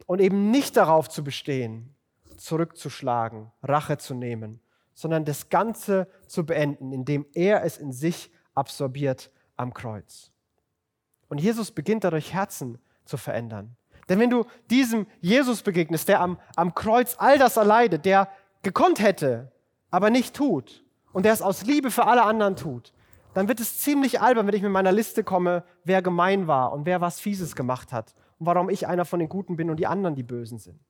und 0.07 0.20
eben 0.20 0.51
nicht 0.51 0.77
darauf 0.77 1.09
zu 1.09 1.23
bestehen, 1.23 1.94
zurückzuschlagen, 2.37 3.51
Rache 3.62 3.99
zu 3.99 4.14
nehmen, 4.14 4.61
sondern 4.94 5.25
das 5.25 5.49
Ganze 5.49 6.09
zu 6.27 6.44
beenden, 6.44 6.92
indem 6.92 7.27
er 7.33 7.64
es 7.64 7.79
in 7.79 7.92
sich 7.92 8.31
absorbiert 8.55 9.31
am 9.57 9.73
Kreuz. 9.73 10.31
Und 11.29 11.40
Jesus 11.40 11.70
beginnt 11.70 12.05
dadurch 12.05 12.33
Herzen 12.33 12.79
zu 13.05 13.16
verändern. 13.16 13.77
Denn 14.09 14.18
wenn 14.18 14.31
du 14.31 14.44
diesem 14.68 15.07
Jesus 15.20 15.62
begegnest, 15.62 16.09
der 16.09 16.20
am, 16.20 16.38
am 16.57 16.75
Kreuz 16.75 17.14
all 17.18 17.38
das 17.38 17.57
erleidet, 17.57 18.05
der 18.05 18.29
gekonnt 18.62 19.01
hätte, 19.01 19.53
aber 19.90 20.11
nicht 20.11 20.35
tut 20.35 20.85
und 21.12 21.25
der 21.25 21.33
es 21.33 21.42
aus 21.42 21.64
Liebe 21.64 21.90
für 21.90 22.07
alle 22.07 22.23
anderen 22.23 22.57
tut, 22.57 22.92
dann 23.35 23.49
wird 23.49 23.61
es 23.61 23.79
ziemlich 23.79 24.21
albern, 24.21 24.47
wenn 24.47 24.55
ich 24.55 24.62
mit 24.62 24.73
meiner 24.73 24.93
Liste 24.93 25.23
komme, 25.25 25.64
wer 25.85 26.03
gemein 26.03 26.47
war 26.47 26.73
und 26.73 26.87
wer 26.87 27.01
was 27.01 27.21
Fieses 27.21 27.55
gemacht 27.55 27.93
hat 27.93 28.14
und 28.38 28.47
warum 28.47 28.71
ich 28.71 28.87
einer 28.87 29.05
von 29.05 29.21
den 29.21 29.29
Guten 29.29 29.57
bin 29.57 29.71
und 29.71 29.77
die 29.77 29.87
anderen 29.87 30.14
die 30.14 30.23
Bösen 30.23 30.59
sind. 30.59 30.81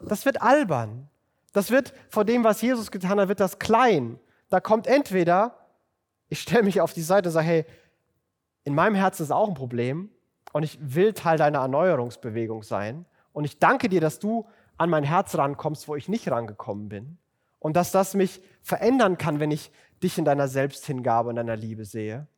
Das 0.00 0.24
wird 0.24 0.42
albern. 0.42 1.08
Das 1.52 1.70
wird 1.70 1.94
vor 2.08 2.24
dem, 2.24 2.42
was 2.42 2.62
Jesus 2.62 2.90
getan 2.90 3.20
hat, 3.20 3.28
wird 3.28 3.40
das 3.40 3.58
klein. 3.58 4.18
Da 4.48 4.60
kommt 4.60 4.86
entweder, 4.86 5.56
ich 6.28 6.40
stelle 6.40 6.64
mich 6.64 6.80
auf 6.80 6.92
die 6.92 7.02
Seite 7.02 7.28
und 7.28 7.32
sage, 7.32 7.46
hey, 7.46 7.66
in 8.64 8.74
meinem 8.74 8.94
Herzen 8.94 9.22
ist 9.22 9.30
auch 9.30 9.48
ein 9.48 9.54
Problem 9.54 10.10
und 10.52 10.62
ich 10.62 10.78
will 10.80 11.12
Teil 11.12 11.38
deiner 11.38 11.60
Erneuerungsbewegung 11.60 12.62
sein 12.62 13.04
und 13.32 13.44
ich 13.44 13.58
danke 13.58 13.88
dir, 13.88 14.00
dass 14.00 14.18
du 14.18 14.46
an 14.78 14.90
mein 14.90 15.04
Herz 15.04 15.36
rankommst, 15.36 15.86
wo 15.86 15.96
ich 15.96 16.08
nicht 16.08 16.30
rangekommen 16.30 16.88
bin. 16.88 17.18
Und 17.58 17.76
dass 17.76 17.92
das 17.92 18.14
mich 18.14 18.42
verändern 18.62 19.16
kann, 19.18 19.40
wenn 19.40 19.50
ich 19.50 19.70
dich 20.04 20.18
in 20.18 20.24
deiner 20.24 20.46
Selbsthingabe 20.46 21.30
und 21.30 21.36
deiner 21.36 21.56
Liebe 21.56 21.84
sehe. 21.84 22.28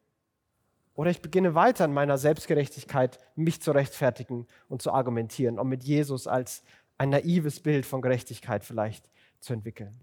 Oder 0.95 1.11
ich 1.11 1.21
beginne 1.21 1.55
weiter 1.55 1.85
in 1.85 1.93
meiner 1.93 2.17
Selbstgerechtigkeit, 2.17 3.19
mich 3.35 3.61
zu 3.61 3.73
rechtfertigen 3.73 4.47
und 4.69 4.81
zu 4.81 4.93
argumentieren, 4.93 5.59
um 5.59 5.69
mit 5.69 5.85
Jesus 5.85 6.27
als 6.27 6.63
ein 6.97 7.11
naives 7.11 7.61
Bild 7.61 7.85
von 7.85 8.01
Gerechtigkeit 8.01 8.65
vielleicht 8.65 9.11
zu 9.41 9.53
entwickeln. 9.53 10.01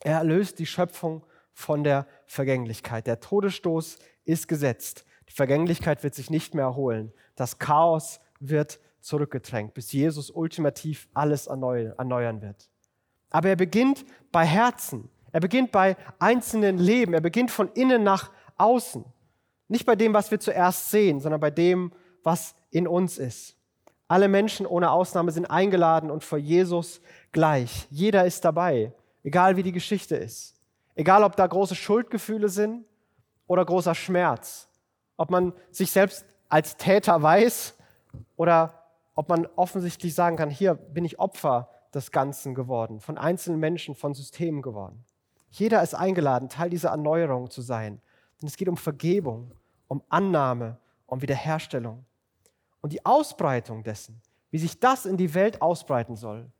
Er 0.00 0.18
erlöst 0.18 0.58
die 0.58 0.66
Schöpfung 0.66 1.24
von 1.52 1.84
der 1.84 2.06
Vergänglichkeit. 2.26 3.06
Der 3.06 3.20
Todesstoß 3.20 3.98
ist 4.24 4.48
gesetzt. 4.48 5.04
Die 5.28 5.32
Vergänglichkeit 5.32 6.02
wird 6.02 6.14
sich 6.14 6.30
nicht 6.30 6.54
mehr 6.54 6.64
erholen. 6.64 7.12
Das 7.36 7.58
Chaos 7.58 8.20
wird 8.40 8.80
zurückgedrängt, 9.00 9.74
bis 9.74 9.92
Jesus 9.92 10.30
ultimativ 10.30 11.08
alles 11.14 11.46
erneuern 11.46 12.42
wird. 12.42 12.68
Aber 13.30 13.48
er 13.48 13.56
beginnt 13.56 14.04
bei 14.32 14.44
Herzen. 14.44 15.10
Er 15.32 15.40
beginnt 15.40 15.72
bei 15.72 15.96
einzelnen 16.18 16.78
Leben. 16.78 17.14
Er 17.14 17.20
beginnt 17.20 17.50
von 17.50 17.70
innen 17.72 18.02
nach 18.02 18.30
außen. 18.56 19.04
Nicht 19.68 19.86
bei 19.86 19.96
dem, 19.96 20.14
was 20.14 20.30
wir 20.30 20.40
zuerst 20.40 20.90
sehen, 20.90 21.20
sondern 21.20 21.40
bei 21.40 21.50
dem, 21.50 21.92
was 22.22 22.54
in 22.70 22.88
uns 22.88 23.18
ist. 23.18 23.56
Alle 24.08 24.28
Menschen 24.28 24.66
ohne 24.66 24.90
Ausnahme 24.90 25.30
sind 25.30 25.46
eingeladen 25.46 26.10
und 26.10 26.24
vor 26.24 26.38
Jesus 26.38 27.02
gleich. 27.30 27.86
Jeder 27.90 28.24
ist 28.24 28.44
dabei, 28.44 28.92
egal 29.22 29.56
wie 29.56 29.62
die 29.62 29.72
Geschichte 29.72 30.16
ist. 30.16 30.54
Egal, 30.94 31.22
ob 31.22 31.36
da 31.36 31.46
große 31.46 31.74
Schuldgefühle 31.74 32.48
sind 32.48 32.84
oder 33.46 33.64
großer 33.64 33.94
Schmerz. 33.94 34.68
Ob 35.18 35.30
man 35.30 35.52
sich 35.70 35.90
selbst 35.90 36.24
als 36.48 36.76
Täter 36.76 37.22
weiß 37.22 37.74
oder 38.36 38.74
ob 39.14 39.28
man 39.28 39.46
offensichtlich 39.56 40.14
sagen 40.14 40.36
kann, 40.36 40.48
hier 40.48 40.74
bin 40.74 41.04
ich 41.04 41.18
Opfer 41.18 41.68
des 41.92 42.10
Ganzen 42.10 42.54
geworden, 42.54 43.00
von 43.00 43.18
einzelnen 43.18 43.60
Menschen, 43.60 43.94
von 43.94 44.14
Systemen 44.14 44.62
geworden. 44.62 45.04
Jeder 45.50 45.82
ist 45.82 45.94
eingeladen, 45.94 46.48
Teil 46.48 46.70
dieser 46.70 46.90
Erneuerung 46.90 47.50
zu 47.50 47.62
sein. 47.62 48.00
Denn 48.40 48.48
es 48.48 48.56
geht 48.56 48.68
um 48.68 48.76
Vergebung, 48.76 49.52
um 49.88 50.02
Annahme, 50.08 50.78
um 51.06 51.22
Wiederherstellung. 51.22 52.04
Und 52.80 52.92
die 52.92 53.04
Ausbreitung 53.04 53.82
dessen, 53.82 54.20
wie 54.50 54.58
sich 54.58 54.78
das 54.78 55.06
in 55.06 55.16
die 55.16 55.34
Welt 55.34 55.60
ausbreiten 55.60 56.16
soll, 56.16 56.50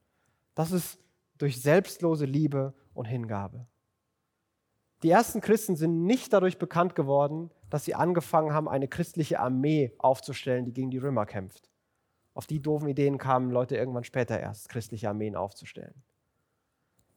das 0.55 0.73
ist 0.73 0.99
durch 1.39 1.61
selbstlose 1.61 2.25
Liebe 2.25 2.75
und 2.95 3.05
Hingabe. 3.05 3.67
Die 5.05 5.11
ersten 5.11 5.41
Christen 5.41 5.77
sind 5.77 6.05
nicht 6.05 6.33
dadurch 6.33 6.59
bekannt 6.59 6.97
geworden, 6.97 7.51
dass 7.71 7.85
sie 7.85 7.95
angefangen 7.95 8.53
haben, 8.53 8.69
eine 8.69 8.89
christliche 8.89 9.39
Armee 9.39 9.95
aufzustellen, 9.99 10.65
die 10.65 10.73
gegen 10.73 10.91
die 10.91 10.99
Römer 10.99 11.27
kämpft. 11.27 11.71
Auf 12.35 12.47
die 12.47 12.61
doofen 12.61 12.89
Ideen 12.89 13.19
kamen 13.19 13.51
Leute 13.51 13.77
irgendwann 13.77 14.05
später 14.05 14.41
erst, 14.41 14.69
christliche 14.69 15.09
Armeen 15.09 15.37
aufzustellen. 15.37 15.95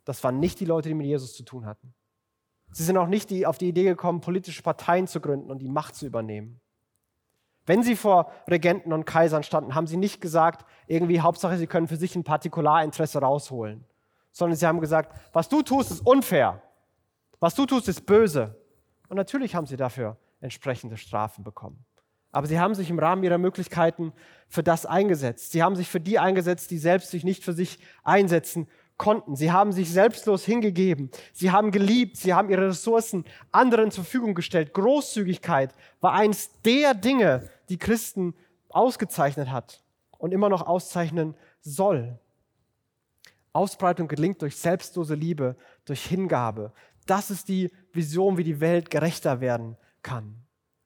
Das 0.06 0.24
waren 0.24 0.40
nicht 0.40 0.60
die 0.60 0.66
Leute, 0.66 0.90
die 0.90 0.96
mit 0.96 1.08
Jesus 1.08 1.36
zu 1.36 1.44
tun 1.44 1.66
hatten. 1.66 1.94
Sie 2.72 2.84
sind 2.84 2.98
auch 2.98 3.08
nicht 3.08 3.30
die, 3.30 3.46
auf 3.46 3.58
die 3.58 3.68
Idee 3.68 3.84
gekommen, 3.84 4.22
politische 4.22 4.64
Parteien 4.64 5.08
zu 5.08 5.20
gründen 5.20 5.52
und 5.52 5.60
die 5.60 5.68
Macht 5.68 5.96
zu 5.96 6.06
übernehmen. 6.06 6.62
Wenn 7.66 7.84
sie 7.84 7.96
vor 7.96 8.32
Regenten 8.50 8.92
und 8.92 9.06
Kaisern 9.06 9.44
standen, 9.44 9.76
haben 9.76 9.88
sie 9.88 9.98
nicht 9.98 10.20
gesagt, 10.20 10.66
irgendwie 10.88 11.22
Hauptsache, 11.22 11.58
sie 11.58 11.68
können 11.68 11.88
für 11.88 11.98
sich 11.98 12.16
ein 12.16 12.24
Partikularinteresse 12.24 13.20
rausholen, 13.20 13.86
sondern 14.32 14.58
sie 14.58 14.66
haben 14.66 14.80
gesagt, 14.80 15.16
was 15.34 15.48
du 15.48 15.62
tust, 15.62 15.92
ist 15.92 16.06
unfair. 16.06 16.62
Was 17.40 17.56
du 17.56 17.66
tust, 17.66 17.88
ist 17.88 18.06
böse. 18.06 18.56
Und 19.10 19.18
natürlich 19.18 19.56
haben 19.56 19.68
sie 19.68 19.78
dafür 19.78 20.18
entsprechende 20.40 20.98
Strafen 20.98 21.44
bekommen. 21.44 21.86
Aber 22.32 22.48
sie 22.48 22.60
haben 22.60 22.76
sich 22.76 22.90
im 22.90 22.98
Rahmen 22.98 23.24
ihrer 23.24 23.38
Möglichkeiten 23.38 24.14
für 24.48 24.64
das 24.64 24.86
eingesetzt. 24.86 25.52
Sie 25.52 25.62
haben 25.62 25.76
sich 25.76 25.90
für 25.90 26.00
die 26.00 26.18
eingesetzt, 26.18 26.72
die 26.72 26.78
selbst 26.78 27.12
sich 27.12 27.24
nicht 27.24 27.44
für 27.44 27.54
sich 27.54 27.80
einsetzen 28.04 28.68
konnten. 29.02 29.36
Sie 29.36 29.52
haben 29.52 29.72
sich 29.72 29.92
selbstlos 29.92 30.46
hingegeben. 30.46 31.10
Sie 31.34 31.50
haben 31.50 31.72
geliebt. 31.72 32.18
Sie 32.18 32.36
haben 32.36 32.52
ihre 32.52 32.68
Ressourcen 32.68 33.26
anderen 33.52 33.90
zur 33.90 34.04
Verfügung 34.04 34.36
gestellt. 34.36 34.76
Großzügigkeit 34.76 35.74
war 36.02 36.14
eins 36.14 36.52
der 36.62 36.94
Dinge, 36.94 37.50
die 37.70 37.80
Christen 37.80 38.36
ausgezeichnet 38.70 39.52
hat 39.52 39.84
und 40.20 40.32
immer 40.32 40.50
noch 40.50 40.68
auszeichnen 40.68 41.34
soll. 41.62 42.20
Ausbreitung 43.54 44.08
gelingt 44.08 44.40
durch 44.44 44.56
selbstlose 44.56 45.16
Liebe, 45.16 45.56
durch 45.86 46.06
Hingabe. 46.06 46.72
Das 47.08 47.32
ist 47.32 47.48
die 47.48 47.72
Vision, 47.94 48.38
wie 48.38 48.44
die 48.44 48.60
Welt 48.60 48.92
gerechter 48.92 49.42
werden 49.42 49.78
kann. 50.04 50.36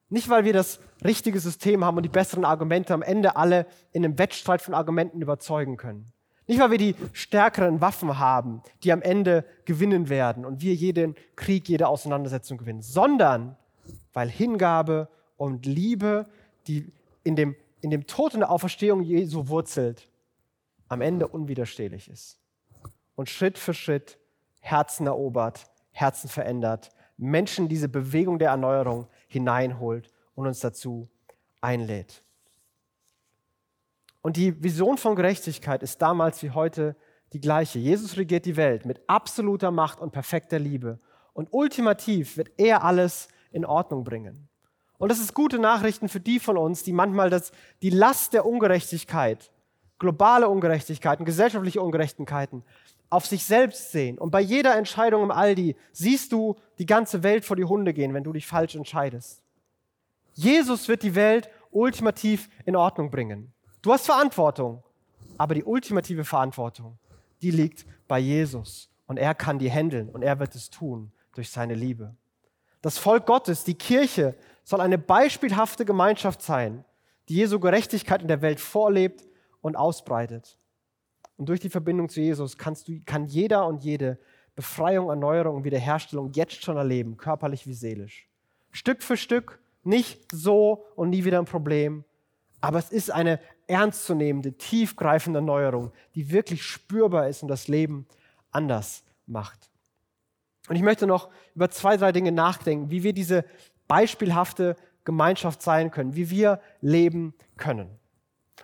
Nicht, 0.08 0.30
weil 0.30 0.46
wir 0.46 0.54
das 0.54 0.80
richtige 1.04 1.42
System 1.42 1.84
haben 1.84 1.98
und 1.98 2.04
die 2.04 2.10
besseren 2.10 2.46
Argumente 2.46 2.94
am 2.94 3.02
Ende 3.02 3.36
alle 3.36 3.68
in 3.92 4.06
einem 4.06 4.18
Wettstreit 4.18 4.62
von 4.62 4.74
Argumenten 4.74 5.22
überzeugen 5.22 5.76
können. 5.76 6.14
Nicht, 6.48 6.60
weil 6.60 6.72
wir 6.72 6.78
die 6.78 6.96
stärkeren 7.14 7.82
Waffen 7.82 8.20
haben, 8.20 8.62
die 8.84 8.92
am 8.92 9.02
Ende 9.02 9.46
gewinnen 9.66 10.10
werden 10.10 10.46
und 10.46 10.62
wir 10.62 10.76
jeden 10.76 11.16
Krieg, 11.36 11.68
jede 11.68 11.88
Auseinandersetzung 11.88 12.58
gewinnen, 12.58 12.82
sondern 12.82 13.56
weil 14.14 14.30
Hingabe 14.30 15.10
und 15.38 15.66
Liebe, 15.66 16.28
die 16.68 16.92
in 17.24 17.36
dem, 17.36 17.56
in 17.82 17.90
dem 17.90 18.06
Tod 18.06 18.34
und 18.34 18.42
der 18.42 18.52
Auferstehung 18.52 19.02
Jesu 19.02 19.48
wurzelt, 19.48 20.08
am 20.88 21.02
Ende 21.02 21.28
unwiderstehlich 21.28 22.10
ist. 22.10 22.38
Und 23.16 23.30
Schritt 23.30 23.58
für 23.58 23.74
Schritt 23.74 24.20
Herzen 24.60 25.08
erobert, 25.08 25.66
Herzen 25.92 26.30
verändert, 26.30 26.90
Menschen 27.18 27.70
diese 27.70 27.88
Bewegung 27.88 28.40
der 28.40 28.50
Erneuerung 28.50 29.08
hineinholt 29.28 30.12
und 30.36 30.48
uns 30.48 30.60
dazu 30.60 31.08
einlädt. 31.62 32.25
Und 34.26 34.38
die 34.38 34.64
Vision 34.64 34.98
von 34.98 35.16
Gerechtigkeit 35.16 35.84
ist 35.84 36.02
damals 36.02 36.42
wie 36.42 36.50
heute 36.50 36.96
die 37.34 37.40
gleiche. 37.40 37.78
Jesus 37.78 38.18
regiert 38.18 38.48
die 38.48 38.58
Welt 38.58 38.84
mit 38.84 39.00
absoluter 39.06 39.70
Macht 39.70 40.00
und 40.00 40.14
perfekter 40.14 40.58
Liebe. 40.58 40.98
Und 41.34 41.50
ultimativ 41.52 42.36
wird 42.36 42.50
er 42.58 42.84
alles 42.84 43.28
in 43.52 43.66
Ordnung 43.66 44.04
bringen. 44.04 44.48
Und 44.98 45.10
das 45.10 45.20
ist 45.20 45.36
gute 45.36 45.60
Nachrichten 45.60 46.10
für 46.10 46.20
die 46.20 46.40
von 46.40 46.58
uns, 46.58 46.82
die 46.82 46.92
manchmal 46.92 47.30
das, 47.30 47.52
die 47.84 47.92
Last 47.92 48.34
der 48.34 48.48
Ungerechtigkeit, 48.48 49.52
globale 50.00 50.50
Ungerechtigkeiten, 50.50 51.24
gesellschaftliche 51.24 51.84
Ungerechtigkeiten 51.84 52.64
auf 53.12 53.28
sich 53.28 53.46
selbst 53.46 53.92
sehen. 53.92 54.18
Und 54.18 54.32
bei 54.32 54.42
jeder 54.42 54.76
Entscheidung 54.76 55.22
im 55.22 55.30
Aldi 55.30 55.76
siehst 55.92 56.32
du 56.32 56.56
die 56.80 56.88
ganze 56.88 57.22
Welt 57.22 57.46
vor 57.46 57.58
die 57.58 57.66
Hunde 57.66 57.94
gehen, 57.94 58.16
wenn 58.16 58.24
du 58.24 58.34
dich 58.34 58.48
falsch 58.48 58.74
entscheidest. 58.74 59.44
Jesus 60.34 60.88
wird 60.88 61.04
die 61.04 61.14
Welt 61.14 61.48
ultimativ 61.70 62.50
in 62.66 62.76
Ordnung 62.76 63.12
bringen. 63.12 63.52
Du 63.86 63.94
hast 63.94 64.08
Verantwortung, 64.08 64.82
aber 65.38 65.54
die 65.54 65.64
ultimative 65.64 66.26
Verantwortung, 66.26 66.98
die 67.44 67.52
liegt 67.52 67.86
bei 68.08 68.18
Jesus. 68.18 68.90
Und 69.06 69.18
er 69.18 69.36
kann 69.36 69.60
die 69.60 69.70
handeln 69.70 70.10
und 70.10 70.24
er 70.24 70.40
wird 70.40 70.56
es 70.56 70.72
tun 70.72 71.12
durch 71.36 71.52
seine 71.52 71.76
Liebe. 71.76 72.16
Das 72.82 72.98
Volk 72.98 73.28
Gottes, 73.28 73.64
die 73.64 73.76
Kirche, 73.76 74.34
soll 74.64 74.82
eine 74.82 74.98
beispielhafte 74.98 75.86
Gemeinschaft 75.86 76.42
sein, 76.42 76.84
die 77.30 77.36
Jesu 77.36 77.60
Gerechtigkeit 77.60 78.24
in 78.24 78.28
der 78.28 78.42
Welt 78.42 78.60
vorlebt 78.60 79.24
und 79.62 79.76
ausbreitet. 79.76 80.58
Und 81.38 81.48
durch 81.48 81.60
die 81.60 81.70
Verbindung 81.70 82.10
zu 82.10 82.22
Jesus 82.22 82.58
kannst 82.58 82.88
du, 82.88 83.00
kann 83.06 83.28
jeder 83.28 83.68
und 83.68 83.84
jede 83.84 84.18
Befreiung, 84.56 85.10
Erneuerung 85.10 85.58
und 85.58 85.64
Wiederherstellung 85.64 86.32
jetzt 86.34 86.64
schon 86.64 86.78
erleben, 86.78 87.18
körperlich 87.18 87.68
wie 87.68 87.76
seelisch. 87.76 88.28
Stück 88.72 89.04
für 89.04 89.16
Stück, 89.16 89.60
nicht 89.84 90.26
so 90.32 90.88
und 90.96 91.12
nie 91.12 91.24
wieder 91.24 91.38
ein 91.38 91.46
Problem, 91.46 92.04
aber 92.62 92.80
es 92.80 92.90
ist 92.90 93.12
eine 93.12 93.40
ernstzunehmende, 93.68 94.54
tiefgreifende 94.54 95.40
Erneuerung, 95.40 95.92
die 96.14 96.32
wirklich 96.32 96.64
spürbar 96.64 97.28
ist 97.28 97.42
und 97.42 97.50
das 97.50 97.68
Leben 97.68 98.08
anders 98.52 99.04
macht. 99.26 99.70
Und 100.68 100.76
ich 100.76 100.82
möchte 100.82 101.08
noch 101.08 101.30
über 101.54 101.70
zwei, 101.70 101.98
drei 101.98 102.12
Dinge 102.12 102.32
nachdenken, 102.32 102.90
wie 102.90 103.04
wir 103.04 103.14
diese 103.14 103.46
beispielhafte 103.88 104.76
Gemeinschaft 105.04 105.62
sein 105.62 105.92
können, 105.92 106.16
wie 106.16 106.30
wir 106.30 106.60
leben 106.82 107.36
können. 107.58 107.90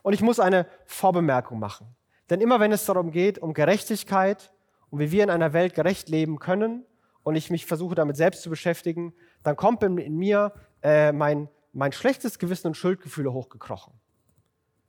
Und 0.02 0.14
ich 0.14 0.22
muss 0.22 0.40
eine 0.40 0.66
Vorbemerkung 0.86 1.60
machen. 1.60 1.88
Denn 2.30 2.42
immer 2.42 2.60
wenn 2.60 2.72
es 2.72 2.86
darum 2.86 3.12
geht, 3.12 3.38
um 3.40 3.54
Gerechtigkeit 3.54 4.52
und 4.90 5.00
wie 5.00 5.12
wir 5.12 5.24
in 5.24 5.30
einer 5.30 5.54
Welt 5.54 5.76
gerecht 5.76 6.10
leben 6.10 6.40
können, 6.40 6.86
und 7.24 7.36
ich 7.36 7.52
mich 7.52 7.68
versuche 7.68 7.94
damit 7.94 8.18
selbst 8.18 8.42
zu 8.42 8.50
beschäftigen, 8.50 9.14
dann 9.44 9.56
kommt 9.56 9.84
in, 9.84 10.18
mir 10.18 10.54
äh, 10.82 11.12
mein 11.12 11.50
mein 11.74 11.92
schlechtes 11.92 12.40
Gewissen 12.40 12.68
und 12.68 12.76
Schuldgefühle 12.76 13.32
hochgekrochen. 13.32 13.94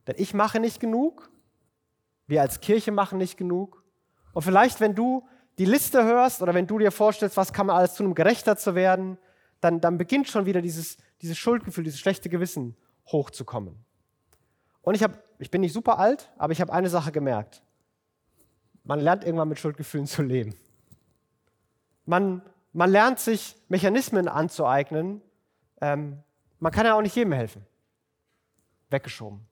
Denn 0.06 0.16
ich 0.18 0.34
mache 0.34 0.60
nicht 0.60 0.80
genug, 0.80 1.30
wir 2.26 2.42
als 2.42 2.60
Kirche 2.60 2.92
machen 2.92 3.18
nicht 3.18 3.36
genug. 3.36 3.84
Und 4.32 4.42
vielleicht, 4.42 4.80
wenn 4.80 4.94
du 4.94 5.26
die 5.58 5.64
Liste 5.64 6.04
hörst 6.04 6.42
oder 6.42 6.54
wenn 6.54 6.66
du 6.66 6.78
dir 6.78 6.90
vorstellst, 6.90 7.36
was 7.36 7.52
kann 7.52 7.66
man 7.66 7.76
alles 7.76 7.94
tun, 7.94 8.06
um 8.06 8.14
gerechter 8.14 8.56
zu 8.56 8.74
werden, 8.74 9.18
dann, 9.60 9.80
dann 9.80 9.98
beginnt 9.98 10.28
schon 10.28 10.46
wieder 10.46 10.62
dieses, 10.62 10.96
dieses 11.20 11.38
Schuldgefühl, 11.38 11.84
dieses 11.84 12.00
schlechte 12.00 12.28
Gewissen 12.28 12.76
hochzukommen. 13.06 13.84
Und 14.80 14.94
ich, 14.94 15.02
hab, 15.02 15.22
ich 15.38 15.50
bin 15.50 15.60
nicht 15.60 15.72
super 15.72 15.98
alt, 15.98 16.32
aber 16.36 16.52
ich 16.52 16.60
habe 16.60 16.72
eine 16.72 16.88
Sache 16.88 17.12
gemerkt. 17.12 17.62
Man 18.84 18.98
lernt 18.98 19.24
irgendwann 19.24 19.48
mit 19.48 19.58
Schuldgefühlen 19.58 20.06
zu 20.06 20.22
leben. 20.22 20.54
Man, 22.04 22.42
man 22.72 22.90
lernt 22.90 23.20
sich 23.20 23.56
Mechanismen 23.68 24.26
anzueignen, 24.26 25.22
ähm, 25.80 26.22
man 26.58 26.72
kann 26.72 26.86
ja 26.86 26.94
auch 26.94 27.02
nicht 27.02 27.14
jedem 27.14 27.32
helfen. 27.32 27.64
Weggeschoben. 28.90 29.46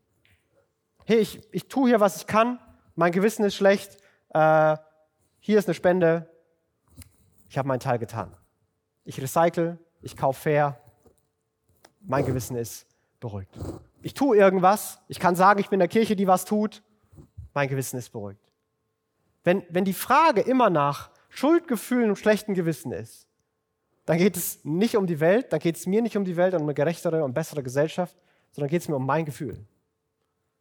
Hey, 1.11 1.19
ich, 1.19 1.41
ich 1.51 1.67
tue 1.67 1.89
hier, 1.89 1.99
was 1.99 2.19
ich 2.19 2.29
kann. 2.29 2.61
Mein 2.95 3.11
Gewissen 3.11 3.45
ist 3.45 3.57
schlecht. 3.57 3.97
Äh, 4.33 4.77
hier 5.41 5.59
ist 5.59 5.67
eine 5.67 5.75
Spende. 5.75 6.31
Ich 7.49 7.59
habe 7.59 7.67
meinen 7.67 7.81
Teil 7.81 7.99
getan. 7.99 8.33
Ich 9.05 9.21
recycle, 9.21 9.77
ich 10.03 10.17
kaufe 10.17 10.41
fair. 10.41 10.81
Mein 12.01 12.25
Gewissen 12.25 12.57
ist 12.57 12.87
beruhigt. 13.19 13.51
Ich 14.03 14.15
tue 14.15 14.37
irgendwas. 14.37 15.01
Ich 15.09 15.19
kann 15.19 15.35
sagen, 15.35 15.59
ich 15.59 15.69
bin 15.69 15.79
in 15.79 15.81
der 15.81 15.89
Kirche, 15.89 16.15
die 16.15 16.29
was 16.29 16.45
tut. 16.45 16.81
Mein 17.55 17.69
Gewissen 17.69 17.99
ist 17.99 18.11
beruhigt. 18.11 18.49
Wenn, 19.43 19.65
wenn 19.69 19.85
die 19.85 19.95
Frage 19.95 20.43
immer 20.43 20.71
nach 20.71 21.11
Schuldgefühlen 21.29 22.11
und 22.11 22.19
schlechten 22.21 22.55
Gewissen 22.55 22.93
ist, 22.93 23.27
dann 24.07 24.17
geht 24.17 24.37
es 24.37 24.65
nicht 24.65 24.97
um 24.97 25.09
die 25.09 25.19
Welt, 25.19 25.53
dann 25.53 25.59
geht 25.59 25.75
es 25.75 25.89
mir 25.89 26.03
nicht 26.03 26.17
um 26.17 26.25
die 26.25 26.37
Welt 26.37 26.55
und 26.55 26.61
um 26.61 26.67
eine 26.67 26.75
gerechtere 26.75 27.25
und 27.25 27.35
bessere 27.35 27.65
Gesellschaft, 27.65 28.15
sondern 28.53 28.71
geht 28.71 28.83
es 28.83 28.89
mir 28.89 28.95
um 28.95 29.05
mein 29.05 29.25
Gefühl. 29.25 29.67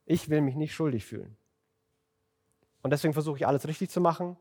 Ich 0.09 0.27
will 0.27 0.41
mich 0.41 0.55
nicht 0.55 0.73
schuldig 0.73 1.05
fühlen. 1.05 1.37
Und 2.81 2.89
deswegen 2.89 3.13
versuche 3.13 3.37
ich 3.37 3.45
alles 3.45 3.67
richtig 3.67 3.91
zu 3.91 4.01
machen 4.01 4.37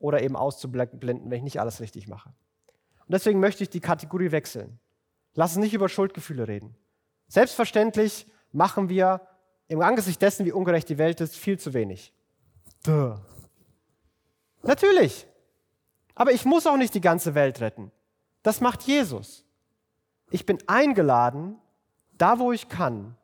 oder 0.00 0.20
eben 0.20 0.34
auszublenden, 0.34 1.00
wenn 1.00 1.32
ich 1.32 1.42
nicht 1.44 1.60
alles 1.60 1.80
richtig 1.80 2.08
mache. 2.08 2.30
Und 3.06 3.12
deswegen 3.12 3.38
möchte 3.38 3.62
ich 3.62 3.70
die 3.70 3.78
Kategorie 3.78 4.32
wechseln. 4.32 4.80
Lass 5.34 5.54
uns 5.54 5.62
nicht 5.62 5.74
über 5.74 5.88
Schuldgefühle 5.88 6.48
reden. 6.48 6.74
Selbstverständlich 7.28 8.26
machen 8.50 8.88
wir 8.88 9.20
im 9.68 9.80
Angesicht 9.80 10.20
dessen, 10.20 10.44
wie 10.44 10.50
ungerecht 10.50 10.88
die 10.88 10.98
Welt 10.98 11.20
ist, 11.20 11.36
viel 11.36 11.56
zu 11.56 11.72
wenig. 11.72 12.12
Duh. 12.82 13.14
Natürlich. 14.64 15.28
Aber 16.16 16.32
ich 16.32 16.44
muss 16.44 16.66
auch 16.66 16.76
nicht 16.76 16.96
die 16.96 17.00
ganze 17.00 17.36
Welt 17.36 17.60
retten. 17.60 17.92
Das 18.42 18.60
macht 18.60 18.82
Jesus. 18.82 19.44
Ich 20.30 20.46
bin 20.46 20.58
eingeladen, 20.66 21.58
da 22.10 22.40
wo 22.40 22.50
ich 22.50 22.68
kann, 22.68 23.16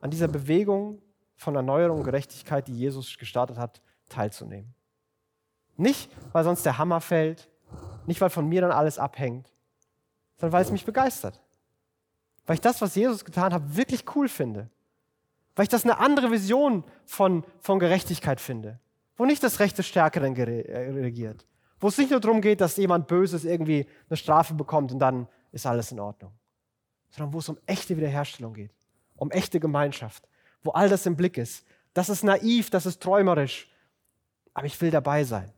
an 0.00 0.12
dieser 0.12 0.28
Bewegung 0.28 1.02
von 1.40 1.56
Erneuerung 1.56 2.00
und 2.00 2.04
Gerechtigkeit, 2.04 2.68
die 2.68 2.76
Jesus 2.76 3.16
gestartet 3.16 3.56
hat, 3.56 3.80
teilzunehmen. 4.10 4.74
Nicht, 5.78 6.10
weil 6.32 6.44
sonst 6.44 6.66
der 6.66 6.76
Hammer 6.76 7.00
fällt, 7.00 7.48
nicht, 8.04 8.20
weil 8.20 8.28
von 8.28 8.46
mir 8.46 8.60
dann 8.60 8.72
alles 8.72 8.98
abhängt, 8.98 9.50
sondern 10.36 10.52
weil 10.52 10.62
es 10.62 10.70
mich 10.70 10.84
begeistert. 10.84 11.40
Weil 12.44 12.54
ich 12.54 12.60
das, 12.60 12.82
was 12.82 12.94
Jesus 12.94 13.24
getan 13.24 13.54
hat, 13.54 13.74
wirklich 13.74 14.04
cool 14.14 14.28
finde. 14.28 14.68
Weil 15.56 15.62
ich 15.62 15.70
das 15.70 15.84
eine 15.84 15.98
andere 15.98 16.30
Vision 16.30 16.84
von, 17.06 17.42
von 17.58 17.78
Gerechtigkeit 17.78 18.38
finde. 18.38 18.78
Wo 19.16 19.24
nicht 19.24 19.42
das 19.42 19.60
Recht 19.60 19.78
des 19.78 19.86
Stärkeren 19.86 20.36
äh, 20.36 20.90
regiert. 20.90 21.46
Wo 21.78 21.88
es 21.88 21.96
nicht 21.96 22.10
nur 22.10 22.20
darum 22.20 22.42
geht, 22.42 22.60
dass 22.60 22.76
jemand 22.76 23.06
Böses 23.06 23.46
irgendwie 23.46 23.86
eine 24.10 24.16
Strafe 24.18 24.52
bekommt 24.52 24.92
und 24.92 24.98
dann 24.98 25.26
ist 25.52 25.64
alles 25.64 25.90
in 25.90 26.00
Ordnung. 26.00 26.32
Sondern 27.08 27.32
wo 27.32 27.38
es 27.38 27.48
um 27.48 27.56
echte 27.64 27.96
Wiederherstellung 27.96 28.52
geht. 28.52 28.74
Um 29.16 29.30
echte 29.30 29.58
Gemeinschaft. 29.58 30.28
Wo 30.62 30.70
all 30.70 30.88
das 30.88 31.06
im 31.06 31.16
Blick 31.16 31.38
ist. 31.38 31.64
Das 31.94 32.08
ist 32.08 32.22
naiv, 32.22 32.70
das 32.70 32.86
ist 32.86 33.02
träumerisch. 33.02 33.68
Aber 34.54 34.66
ich 34.66 34.80
will 34.80 34.90
dabei 34.90 35.24
sein. 35.24 35.52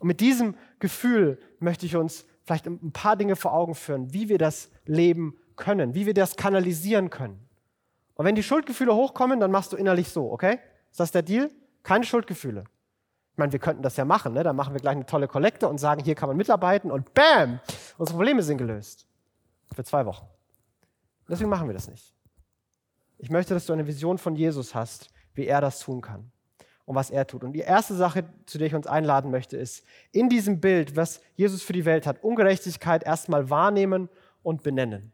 Und 0.00 0.08
mit 0.08 0.20
diesem 0.20 0.56
Gefühl 0.78 1.38
möchte 1.58 1.86
ich 1.86 1.96
uns 1.96 2.24
vielleicht 2.44 2.66
ein 2.66 2.92
paar 2.92 3.16
Dinge 3.16 3.36
vor 3.36 3.52
Augen 3.52 3.74
führen, 3.74 4.12
wie 4.12 4.28
wir 4.28 4.38
das 4.38 4.70
leben 4.86 5.36
können, 5.56 5.94
wie 5.94 6.06
wir 6.06 6.14
das 6.14 6.36
kanalisieren 6.36 7.10
können. 7.10 7.46
Und 8.14 8.24
wenn 8.24 8.34
die 8.34 8.42
Schuldgefühle 8.42 8.94
hochkommen, 8.94 9.40
dann 9.40 9.50
machst 9.50 9.72
du 9.72 9.76
innerlich 9.76 10.08
so, 10.08 10.32
okay? 10.32 10.58
Ist 10.90 11.00
das 11.00 11.12
der 11.12 11.22
Deal? 11.22 11.50
Keine 11.82 12.04
Schuldgefühle. 12.04 12.64
Ich 13.32 13.38
meine, 13.38 13.52
wir 13.52 13.58
könnten 13.58 13.82
das 13.82 13.96
ja 13.96 14.04
machen, 14.04 14.32
ne? 14.32 14.42
Dann 14.42 14.56
machen 14.56 14.74
wir 14.74 14.80
gleich 14.80 14.96
eine 14.96 15.06
tolle 15.06 15.28
Kollekte 15.28 15.68
und 15.68 15.78
sagen, 15.78 16.02
hier 16.02 16.14
kann 16.14 16.28
man 16.28 16.36
mitarbeiten 16.36 16.90
und 16.90 17.14
bam, 17.14 17.60
unsere 17.96 18.16
Probleme 18.16 18.42
sind 18.42 18.58
gelöst. 18.58 19.06
Für 19.74 19.84
zwei 19.84 20.04
Wochen. 20.04 20.26
Deswegen 21.28 21.48
machen 21.48 21.68
wir 21.68 21.74
das 21.74 21.88
nicht. 21.88 22.12
Ich 23.22 23.30
möchte, 23.30 23.54
dass 23.54 23.66
du 23.66 23.72
eine 23.72 23.86
Vision 23.86 24.16
von 24.16 24.34
Jesus 24.34 24.74
hast, 24.74 25.10
wie 25.34 25.46
er 25.46 25.60
das 25.60 25.80
tun 25.80 26.00
kann 26.00 26.30
und 26.86 26.94
was 26.94 27.10
er 27.10 27.26
tut. 27.26 27.44
Und 27.44 27.52
die 27.52 27.60
erste 27.60 27.94
Sache, 27.94 28.24
zu 28.46 28.56
der 28.56 28.66
ich 28.66 28.74
uns 28.74 28.86
einladen 28.86 29.30
möchte, 29.30 29.56
ist, 29.56 29.84
in 30.10 30.28
diesem 30.28 30.60
Bild, 30.60 30.96
was 30.96 31.20
Jesus 31.36 31.62
für 31.62 31.74
die 31.74 31.84
Welt 31.84 32.06
hat, 32.06 32.24
Ungerechtigkeit 32.24 33.04
erstmal 33.04 33.50
wahrnehmen 33.50 34.08
und 34.42 34.62
benennen. 34.62 35.12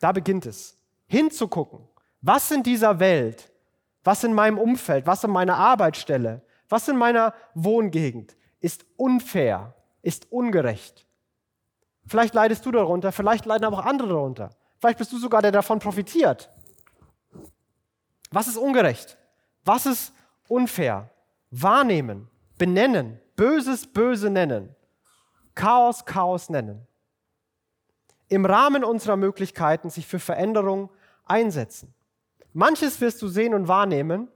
Da 0.00 0.10
beginnt 0.12 0.44
es. 0.44 0.76
Hinzugucken. 1.06 1.80
Was 2.20 2.50
in 2.50 2.62
dieser 2.62 2.98
Welt, 2.98 3.52
was 4.02 4.24
in 4.24 4.34
meinem 4.34 4.58
Umfeld, 4.58 5.06
was 5.06 5.22
in 5.22 5.30
meiner 5.30 5.56
Arbeitsstelle, 5.56 6.42
was 6.68 6.88
in 6.88 6.96
meiner 6.96 7.32
Wohngegend 7.54 8.36
ist 8.60 8.84
unfair, 8.96 9.74
ist 10.02 10.32
ungerecht. 10.32 11.06
Vielleicht 12.06 12.34
leidest 12.34 12.66
du 12.66 12.72
darunter, 12.72 13.12
vielleicht 13.12 13.46
leiden 13.46 13.64
aber 13.64 13.78
auch 13.78 13.86
andere 13.86 14.08
darunter. 14.08 14.50
Vielleicht 14.78 14.98
bist 14.98 15.12
du 15.12 15.18
sogar 15.18 15.42
der, 15.42 15.52
der 15.52 15.60
davon 15.60 15.78
profitiert. 15.78 16.50
Was 18.34 18.48
ist 18.48 18.56
ungerecht? 18.56 19.16
Was 19.64 19.86
ist 19.86 20.12
unfair, 20.48 21.08
wahrnehmen, 21.52 22.28
benennen, 22.58 23.20
Böses 23.36 23.86
böse 23.86 24.28
nennen, 24.28 24.74
Chaos 25.54 26.04
Chaos 26.04 26.50
nennen. 26.50 26.84
Im 28.28 28.44
Rahmen 28.44 28.82
unserer 28.82 29.16
Möglichkeiten 29.16 29.88
sich 29.88 30.08
für 30.08 30.18
Veränderung 30.18 30.90
einsetzen. 31.24 31.94
Manches 32.52 33.00
wirst 33.00 33.22
du 33.22 33.28
sehen 33.28 33.54
und 33.54 33.68
wahrnehmen 33.68 34.28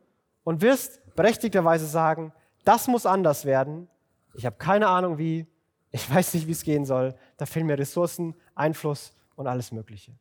und 0.44 0.62
wirst 0.62 1.00
berechtigterweise 1.16 1.86
sagen, 1.86 2.32
das 2.64 2.86
muss 2.86 3.04
anders 3.04 3.44
werden. 3.44 3.88
Ich 4.34 4.46
habe 4.46 4.56
keine 4.58 4.86
Ahnung 4.86 5.18
wie, 5.18 5.44
ich 5.90 6.08
weiß 6.14 6.34
nicht, 6.34 6.46
wie 6.46 6.52
es 6.52 6.62
gehen 6.62 6.84
soll. 6.84 7.16
Da 7.36 7.46
fehlen 7.46 7.66
mir 7.66 7.78
Ressourcen, 7.78 8.36
Einfluss 8.54 9.12
und 9.34 9.48
alles 9.48 9.72
Mögliche. 9.72 10.12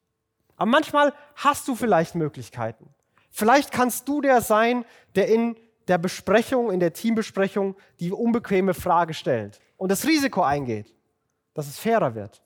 Aber 0.55 0.71
manchmal 0.71 1.13
hast 1.35 1.67
du 1.67 1.75
vielleicht 1.75 2.15
Möglichkeiten. 2.15 2.89
Vielleicht 3.37 3.71
kannst 3.71 4.07
du 4.07 4.19
der 4.19 4.41
sein, 4.41 4.83
der 5.13 5.27
in 5.27 5.55
der 5.87 5.99
Besprechung, 5.99 6.71
in 6.71 6.79
der 6.79 6.93
Teambesprechung 6.93 7.75
die 7.99 8.11
unbequeme 8.11 8.73
Frage 8.73 9.13
stellt 9.13 9.59
und 9.77 9.91
das 9.91 10.07
Risiko 10.07 10.41
eingeht, 10.41 10.95
dass 11.53 11.67
es 11.67 11.77
fairer 11.77 12.15
wird. 12.15 12.41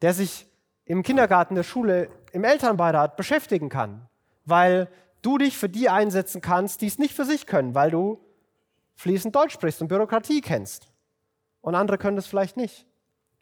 Der 0.00 0.14
sich 0.14 0.46
im 0.84 1.02
Kindergarten, 1.02 1.56
der 1.56 1.64
Schule, 1.64 2.08
im 2.30 2.44
Elternbeirat 2.44 3.16
beschäftigen 3.16 3.68
kann, 3.68 4.08
weil 4.44 4.86
du 5.22 5.38
dich 5.38 5.58
für 5.58 5.68
die 5.68 5.88
einsetzen 5.88 6.40
kannst, 6.40 6.82
die 6.82 6.86
es 6.86 7.00
nicht 7.00 7.16
für 7.16 7.24
sich 7.24 7.46
können, 7.46 7.74
weil 7.74 7.90
du 7.90 8.24
fließend 8.94 9.34
Deutsch 9.34 9.54
sprichst 9.54 9.82
und 9.82 9.88
Bürokratie 9.88 10.40
kennst. 10.40 10.86
Und 11.62 11.74
andere 11.74 11.98
können 11.98 12.14
das 12.14 12.28
vielleicht 12.28 12.56
nicht. 12.56 12.86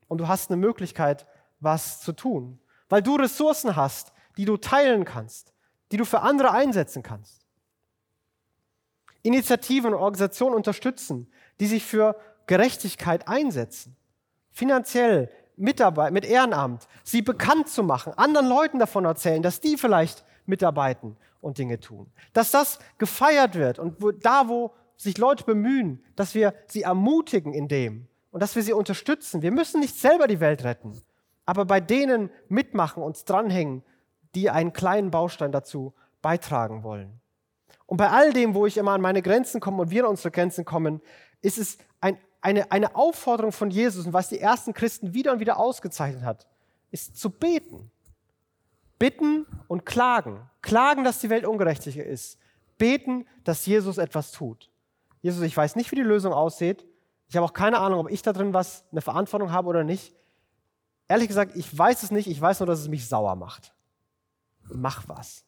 Und 0.06 0.16
du 0.16 0.28
hast 0.28 0.50
eine 0.50 0.56
Möglichkeit, 0.56 1.26
was 1.60 2.00
zu 2.00 2.14
tun, 2.14 2.58
weil 2.88 3.02
du 3.02 3.16
Ressourcen 3.16 3.76
hast, 3.76 4.14
die 4.38 4.46
du 4.46 4.56
teilen 4.56 5.04
kannst, 5.04 5.52
die 5.92 5.96
du 5.96 6.04
für 6.04 6.20
andere 6.20 6.52
einsetzen 6.52 7.02
kannst. 7.02 7.46
Initiativen 9.22 9.94
und 9.94 10.00
Organisationen 10.00 10.54
unterstützen, 10.54 11.30
die 11.60 11.66
sich 11.66 11.84
für 11.84 12.16
Gerechtigkeit 12.46 13.28
einsetzen. 13.28 13.96
Finanziell, 14.52 15.30
Mitarbeit, 15.56 16.12
mit 16.12 16.24
Ehrenamt, 16.24 16.86
sie 17.04 17.22
bekannt 17.22 17.68
zu 17.68 17.82
machen, 17.82 18.12
anderen 18.14 18.48
Leuten 18.48 18.78
davon 18.78 19.04
erzählen, 19.04 19.42
dass 19.42 19.60
die 19.60 19.76
vielleicht 19.76 20.24
mitarbeiten 20.46 21.16
und 21.40 21.58
Dinge 21.58 21.80
tun. 21.80 22.10
Dass 22.32 22.50
das 22.50 22.78
gefeiert 22.96 23.54
wird 23.54 23.78
und 23.78 24.00
wo, 24.00 24.12
da, 24.12 24.48
wo 24.48 24.72
sich 24.96 25.18
Leute 25.18 25.44
bemühen, 25.44 26.02
dass 26.16 26.34
wir 26.34 26.54
sie 26.66 26.82
ermutigen 26.82 27.54
in 27.54 27.68
dem 27.68 28.08
und 28.30 28.42
dass 28.42 28.56
wir 28.56 28.62
sie 28.62 28.72
unterstützen. 28.72 29.42
Wir 29.42 29.52
müssen 29.52 29.80
nicht 29.80 29.96
selber 29.96 30.26
die 30.26 30.40
Welt 30.40 30.64
retten, 30.64 31.00
aber 31.44 31.64
bei 31.64 31.80
denen 31.80 32.30
mitmachen, 32.48 33.02
uns 33.02 33.24
dranhängen, 33.24 33.82
die 34.40 34.50
einen 34.50 34.72
kleinen 34.72 35.10
Baustein 35.10 35.52
dazu 35.52 35.94
beitragen 36.22 36.82
wollen. 36.82 37.20
Und 37.86 37.96
bei 37.96 38.10
all 38.10 38.32
dem, 38.32 38.54
wo 38.54 38.66
ich 38.66 38.76
immer 38.76 38.92
an 38.92 39.00
meine 39.00 39.22
Grenzen 39.22 39.60
komme 39.60 39.82
und 39.82 39.90
wir 39.90 40.04
an 40.04 40.10
unsere 40.10 40.30
Grenzen 40.30 40.64
kommen, 40.64 41.00
ist 41.40 41.58
es 41.58 41.78
ein, 42.00 42.18
eine, 42.40 42.70
eine 42.70 42.94
Aufforderung 42.94 43.52
von 43.52 43.70
Jesus 43.70 44.06
und 44.06 44.12
was 44.12 44.28
die 44.28 44.40
ersten 44.40 44.74
Christen 44.74 45.14
wieder 45.14 45.32
und 45.32 45.40
wieder 45.40 45.58
ausgezeichnet 45.58 46.22
hat, 46.22 46.46
ist 46.90 47.16
zu 47.16 47.30
beten. 47.30 47.90
Bitten 48.98 49.46
und 49.68 49.86
klagen. 49.86 50.40
Klagen, 50.60 51.04
dass 51.04 51.20
die 51.20 51.30
Welt 51.30 51.46
ungerechtiger 51.46 52.04
ist. 52.04 52.38
Beten, 52.78 53.26
dass 53.44 53.64
Jesus 53.64 53.96
etwas 53.96 54.32
tut. 54.32 54.70
Jesus, 55.22 55.42
ich 55.42 55.56
weiß 55.56 55.76
nicht, 55.76 55.90
wie 55.90 55.96
die 55.96 56.02
Lösung 56.02 56.32
aussieht. 56.32 56.84
Ich 57.28 57.36
habe 57.36 57.46
auch 57.46 57.52
keine 57.52 57.78
Ahnung, 57.78 58.00
ob 58.00 58.10
ich 58.10 58.22
da 58.22 58.32
drin 58.32 58.54
was, 58.54 58.84
eine 58.90 59.00
Verantwortung 59.00 59.52
habe 59.52 59.68
oder 59.68 59.84
nicht. 59.84 60.14
Ehrlich 61.08 61.28
gesagt, 61.28 61.56
ich 61.56 61.76
weiß 61.76 62.02
es 62.02 62.10
nicht. 62.10 62.28
Ich 62.28 62.40
weiß 62.40 62.60
nur, 62.60 62.66
dass 62.66 62.80
es 62.80 62.88
mich 62.88 63.08
sauer 63.08 63.36
macht. 63.36 63.72
Mach 64.72 65.08
was. 65.08 65.44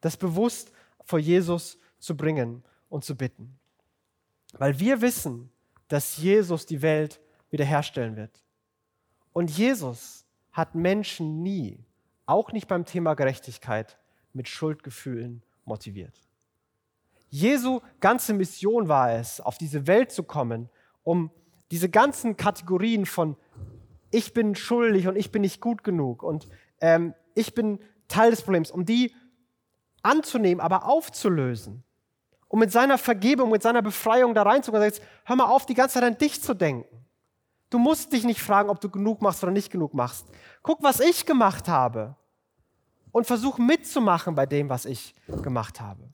Das 0.00 0.16
bewusst 0.16 0.72
vor 1.04 1.18
Jesus 1.18 1.78
zu 1.98 2.16
bringen 2.16 2.62
und 2.88 3.04
zu 3.04 3.16
bitten. 3.16 3.58
Weil 4.52 4.78
wir 4.78 5.00
wissen, 5.00 5.50
dass 5.88 6.16
Jesus 6.16 6.66
die 6.66 6.82
Welt 6.82 7.20
wiederherstellen 7.50 8.16
wird. 8.16 8.42
Und 9.32 9.50
Jesus 9.50 10.24
hat 10.50 10.74
Menschen 10.74 11.42
nie, 11.42 11.84
auch 12.26 12.52
nicht 12.52 12.68
beim 12.68 12.84
Thema 12.84 13.14
Gerechtigkeit, 13.14 13.98
mit 14.32 14.48
Schuldgefühlen 14.48 15.42
motiviert. 15.64 16.18
Jesu 17.28 17.80
ganze 18.00 18.34
Mission 18.34 18.88
war 18.88 19.12
es, 19.12 19.40
auf 19.40 19.56
diese 19.56 19.86
Welt 19.86 20.12
zu 20.12 20.22
kommen, 20.22 20.68
um 21.02 21.30
diese 21.70 21.88
ganzen 21.88 22.36
Kategorien 22.36 23.06
von 23.06 23.36
ich 24.10 24.34
bin 24.34 24.54
schuldig 24.54 25.08
und 25.08 25.16
ich 25.16 25.32
bin 25.32 25.40
nicht 25.40 25.60
gut 25.60 25.82
genug 25.82 26.22
und 26.22 26.46
ähm, 26.80 27.14
ich 27.34 27.54
bin 27.54 27.78
Teil 28.12 28.30
des 28.30 28.42
Problems, 28.42 28.70
um 28.70 28.84
die 28.84 29.14
anzunehmen, 30.02 30.60
aber 30.60 30.86
aufzulösen. 30.86 31.82
Um 32.48 32.58
mit 32.58 32.70
seiner 32.70 32.98
Vergebung, 32.98 33.50
mit 33.50 33.62
seiner 33.62 33.82
Befreiung 33.82 34.34
da 34.34 34.42
reinzugehen. 34.42 34.82
Jetzt, 34.82 35.02
hör 35.24 35.36
mal 35.36 35.46
auf, 35.46 35.64
die 35.64 35.74
ganze 35.74 35.94
Zeit 35.94 36.04
an 36.04 36.18
dich 36.18 36.42
zu 36.42 36.54
denken. 36.54 37.02
Du 37.70 37.78
musst 37.78 38.12
dich 38.12 38.24
nicht 38.24 38.42
fragen, 38.42 38.68
ob 38.68 38.80
du 38.80 38.90
genug 38.90 39.22
machst 39.22 39.42
oder 39.42 39.52
nicht 39.52 39.70
genug 39.70 39.94
machst. 39.94 40.26
Guck, 40.62 40.82
was 40.82 41.00
ich 41.00 41.24
gemacht 41.24 41.68
habe. 41.68 42.14
Und 43.10 43.26
versuch 43.26 43.58
mitzumachen 43.58 44.34
bei 44.34 44.46
dem, 44.46 44.68
was 44.68 44.84
ich 44.84 45.14
gemacht 45.42 45.80
habe. 45.80 46.08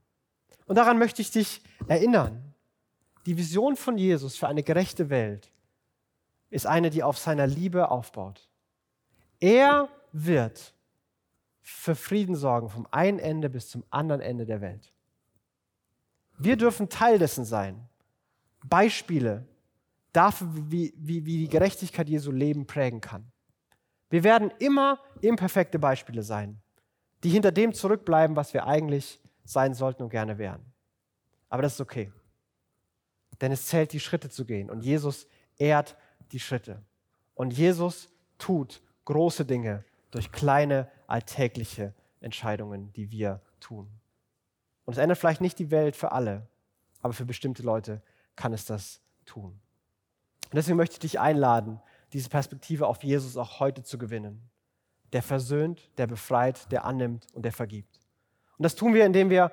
Und 0.66 0.76
daran 0.76 0.98
möchte 0.98 1.22
ich 1.22 1.30
dich 1.30 1.62
erinnern. 1.88 2.54
Die 3.26 3.36
Vision 3.36 3.76
von 3.76 3.98
Jesus 3.98 4.36
für 4.36 4.48
eine 4.48 4.62
gerechte 4.62 5.10
Welt 5.10 5.50
ist 6.50 6.66
eine, 6.66 6.90
die 6.90 7.02
auf 7.02 7.18
seiner 7.18 7.46
Liebe 7.46 7.90
aufbaut. 7.90 8.48
Er 9.40 9.88
wird 10.12 10.74
für 11.70 11.94
Frieden 11.94 12.34
sorgen, 12.34 12.70
vom 12.70 12.86
einen 12.90 13.18
Ende 13.18 13.50
bis 13.50 13.68
zum 13.68 13.84
anderen 13.90 14.20
Ende 14.20 14.46
der 14.46 14.60
Welt. 14.60 14.92
Wir 16.38 16.56
dürfen 16.56 16.88
Teil 16.88 17.18
dessen 17.18 17.44
sein. 17.44 17.88
Beispiele 18.64 19.46
dafür, 20.12 20.48
wie, 20.52 20.94
wie, 20.96 21.26
wie 21.26 21.38
die 21.38 21.48
Gerechtigkeit 21.48 22.08
Jesu 22.08 22.32
Leben 22.32 22.66
prägen 22.66 23.00
kann. 23.00 23.30
Wir 24.08 24.24
werden 24.24 24.50
immer 24.58 24.98
imperfekte 25.20 25.78
Beispiele 25.78 26.22
sein. 26.22 26.60
die 27.24 27.30
hinter 27.30 27.50
dem 27.50 27.74
zurückbleiben, 27.74 28.36
was 28.36 28.54
wir 28.54 28.66
eigentlich 28.66 29.20
sein 29.44 29.74
sollten 29.74 30.04
und 30.04 30.10
gerne 30.10 30.38
wären. 30.38 30.64
Aber 31.48 31.62
das 31.62 31.74
ist 31.74 31.80
okay. 31.80 32.12
Denn 33.40 33.52
es 33.52 33.66
zählt, 33.66 33.92
die 33.92 34.00
Schritte 34.00 34.30
zu 34.30 34.44
gehen. 34.44 34.70
Und 34.70 34.80
Jesus 34.80 35.26
ehrt 35.56 35.96
die 36.32 36.40
Schritte. 36.40 36.82
Und 37.34 37.52
Jesus 37.52 38.08
tut 38.38 38.80
große 39.04 39.44
Dinge 39.44 39.84
durch 40.10 40.30
kleine 40.30 40.90
alltägliche 41.08 41.94
Entscheidungen, 42.20 42.92
die 42.92 43.10
wir 43.10 43.40
tun. 43.58 43.88
Und 44.84 44.92
es 44.92 44.98
ändert 44.98 45.18
vielleicht 45.18 45.40
nicht 45.40 45.58
die 45.58 45.70
Welt 45.70 45.96
für 45.96 46.12
alle, 46.12 46.46
aber 47.02 47.12
für 47.12 47.24
bestimmte 47.24 47.62
Leute 47.62 48.02
kann 48.36 48.52
es 48.52 48.64
das 48.64 49.00
tun. 49.26 49.60
Und 50.44 50.54
deswegen 50.54 50.76
möchte 50.76 50.94
ich 50.94 51.00
dich 51.00 51.20
einladen, 51.20 51.80
diese 52.12 52.30
Perspektive 52.30 52.86
auf 52.86 53.02
Jesus 53.02 53.36
auch 53.36 53.60
heute 53.60 53.82
zu 53.82 53.98
gewinnen. 53.98 54.48
Der 55.12 55.22
versöhnt, 55.22 55.90
der 55.98 56.06
befreit, 56.06 56.70
der 56.72 56.84
annimmt 56.84 57.26
und 57.34 57.42
der 57.42 57.52
vergibt. 57.52 58.00
Und 58.56 58.62
das 58.62 58.74
tun 58.74 58.94
wir, 58.94 59.04
indem 59.04 59.30
wir 59.30 59.52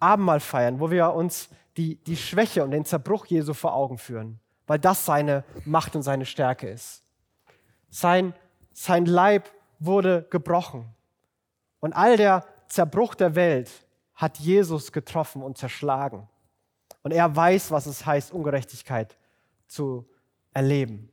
Abendmahl 0.00 0.40
feiern, 0.40 0.80
wo 0.80 0.90
wir 0.90 1.12
uns 1.12 1.48
die, 1.76 1.96
die 2.04 2.16
Schwäche 2.16 2.62
und 2.62 2.70
den 2.70 2.84
Zerbruch 2.84 3.26
Jesu 3.26 3.54
vor 3.54 3.74
Augen 3.74 3.98
führen, 3.98 4.40
weil 4.66 4.78
das 4.78 5.04
seine 5.04 5.44
Macht 5.64 5.96
und 5.96 6.02
seine 6.02 6.26
Stärke 6.26 6.68
ist. 6.68 7.02
Sein, 7.90 8.34
sein 8.72 9.06
Leib 9.06 9.50
wurde 9.84 10.26
gebrochen. 10.30 10.86
Und 11.80 11.92
all 11.92 12.16
der 12.16 12.44
Zerbruch 12.68 13.14
der 13.14 13.34
Welt 13.34 13.70
hat 14.14 14.38
Jesus 14.38 14.92
getroffen 14.92 15.42
und 15.42 15.58
zerschlagen. 15.58 16.28
Und 17.02 17.12
er 17.12 17.34
weiß, 17.34 17.70
was 17.70 17.86
es 17.86 18.06
heißt, 18.06 18.32
Ungerechtigkeit 18.32 19.16
zu 19.66 20.08
erleben. 20.52 21.10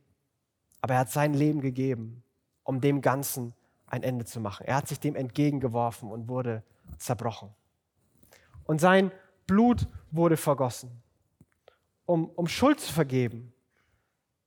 Aber 0.80 0.94
er 0.94 1.00
hat 1.00 1.10
sein 1.10 1.34
Leben 1.34 1.60
gegeben, 1.60 2.22
um 2.64 2.80
dem 2.80 3.02
Ganzen 3.02 3.54
ein 3.86 4.02
Ende 4.02 4.24
zu 4.24 4.40
machen. 4.40 4.66
Er 4.66 4.76
hat 4.76 4.88
sich 4.88 4.98
dem 5.00 5.14
entgegengeworfen 5.16 6.10
und 6.10 6.28
wurde 6.28 6.62
zerbrochen. 6.96 7.50
Und 8.64 8.80
sein 8.80 9.12
Blut 9.46 9.86
wurde 10.10 10.36
vergossen, 10.36 11.02
um, 12.06 12.30
um 12.30 12.46
Schuld 12.46 12.80
zu 12.80 12.92
vergeben. 12.92 13.52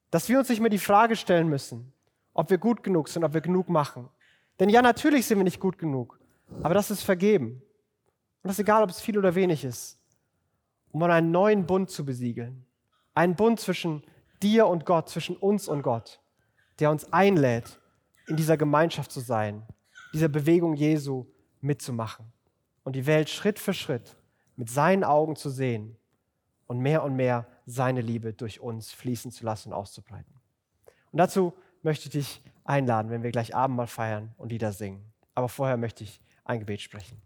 Dass 0.09 0.29
wir 0.29 0.39
uns 0.39 0.49
nicht 0.49 0.61
mehr 0.61 0.69
die 0.69 0.79
Frage 0.79 1.15
stellen 1.15 1.47
müssen, 1.47 1.93
ob 2.33 2.49
wir 2.49 2.57
gut 2.57 2.83
genug 2.83 3.09
sind, 3.09 3.23
ob 3.23 3.33
wir 3.33 3.41
genug 3.41 3.69
machen. 3.69 4.09
Denn 4.59 4.69
ja, 4.69 4.81
natürlich 4.81 5.25
sind 5.25 5.37
wir 5.37 5.43
nicht 5.43 5.59
gut 5.59 5.77
genug, 5.77 6.19
aber 6.63 6.73
das 6.73 6.91
ist 6.91 7.01
vergeben. 7.01 7.61
Und 8.43 8.49
das 8.49 8.53
ist 8.53 8.59
egal, 8.59 8.83
ob 8.83 8.89
es 8.89 9.01
viel 9.01 9.17
oder 9.17 9.35
wenig 9.35 9.63
ist, 9.63 9.99
um 10.91 11.03
einen 11.03 11.31
neuen 11.31 11.65
Bund 11.65 11.89
zu 11.89 12.05
besiegeln. 12.05 12.65
Einen 13.13 13.35
Bund 13.35 13.59
zwischen 13.59 14.03
dir 14.41 14.67
und 14.67 14.85
Gott, 14.85 15.09
zwischen 15.09 15.35
uns 15.35 15.67
und 15.67 15.81
Gott, 15.81 16.21
der 16.79 16.91
uns 16.91 17.11
einlädt, 17.11 17.79
in 18.27 18.35
dieser 18.35 18.57
Gemeinschaft 18.57 19.11
zu 19.11 19.19
sein, 19.19 19.63
dieser 20.13 20.27
Bewegung 20.27 20.75
Jesu 20.75 21.25
mitzumachen 21.61 22.31
und 22.83 22.95
die 22.95 23.05
Welt 23.05 23.29
Schritt 23.29 23.59
für 23.59 23.73
Schritt 23.73 24.15
mit 24.55 24.69
seinen 24.69 25.03
Augen 25.03 25.35
zu 25.35 25.49
sehen 25.49 25.97
und 26.67 26.79
mehr 26.79 27.03
und 27.03 27.15
mehr 27.15 27.47
seine 27.65 28.01
Liebe 28.01 28.33
durch 28.33 28.59
uns 28.59 28.91
fließen 28.91 29.31
zu 29.31 29.43
lassen 29.43 29.69
und 29.69 29.75
auszubreiten. 29.75 30.33
Und 31.11 31.17
dazu 31.17 31.53
möchte 31.81 32.05
ich 32.05 32.11
dich 32.11 32.41
einladen, 32.65 33.09
wenn 33.11 33.23
wir 33.23 33.31
gleich 33.31 33.55
Abendmahl 33.55 33.87
feiern 33.87 34.33
und 34.37 34.51
Lieder 34.51 34.73
singen. 34.73 35.13
Aber 35.33 35.47
vorher 35.47 35.77
möchte 35.77 36.03
ich 36.03 36.19
ein 36.43 36.59
Gebet 36.59 36.81
sprechen. 36.81 37.21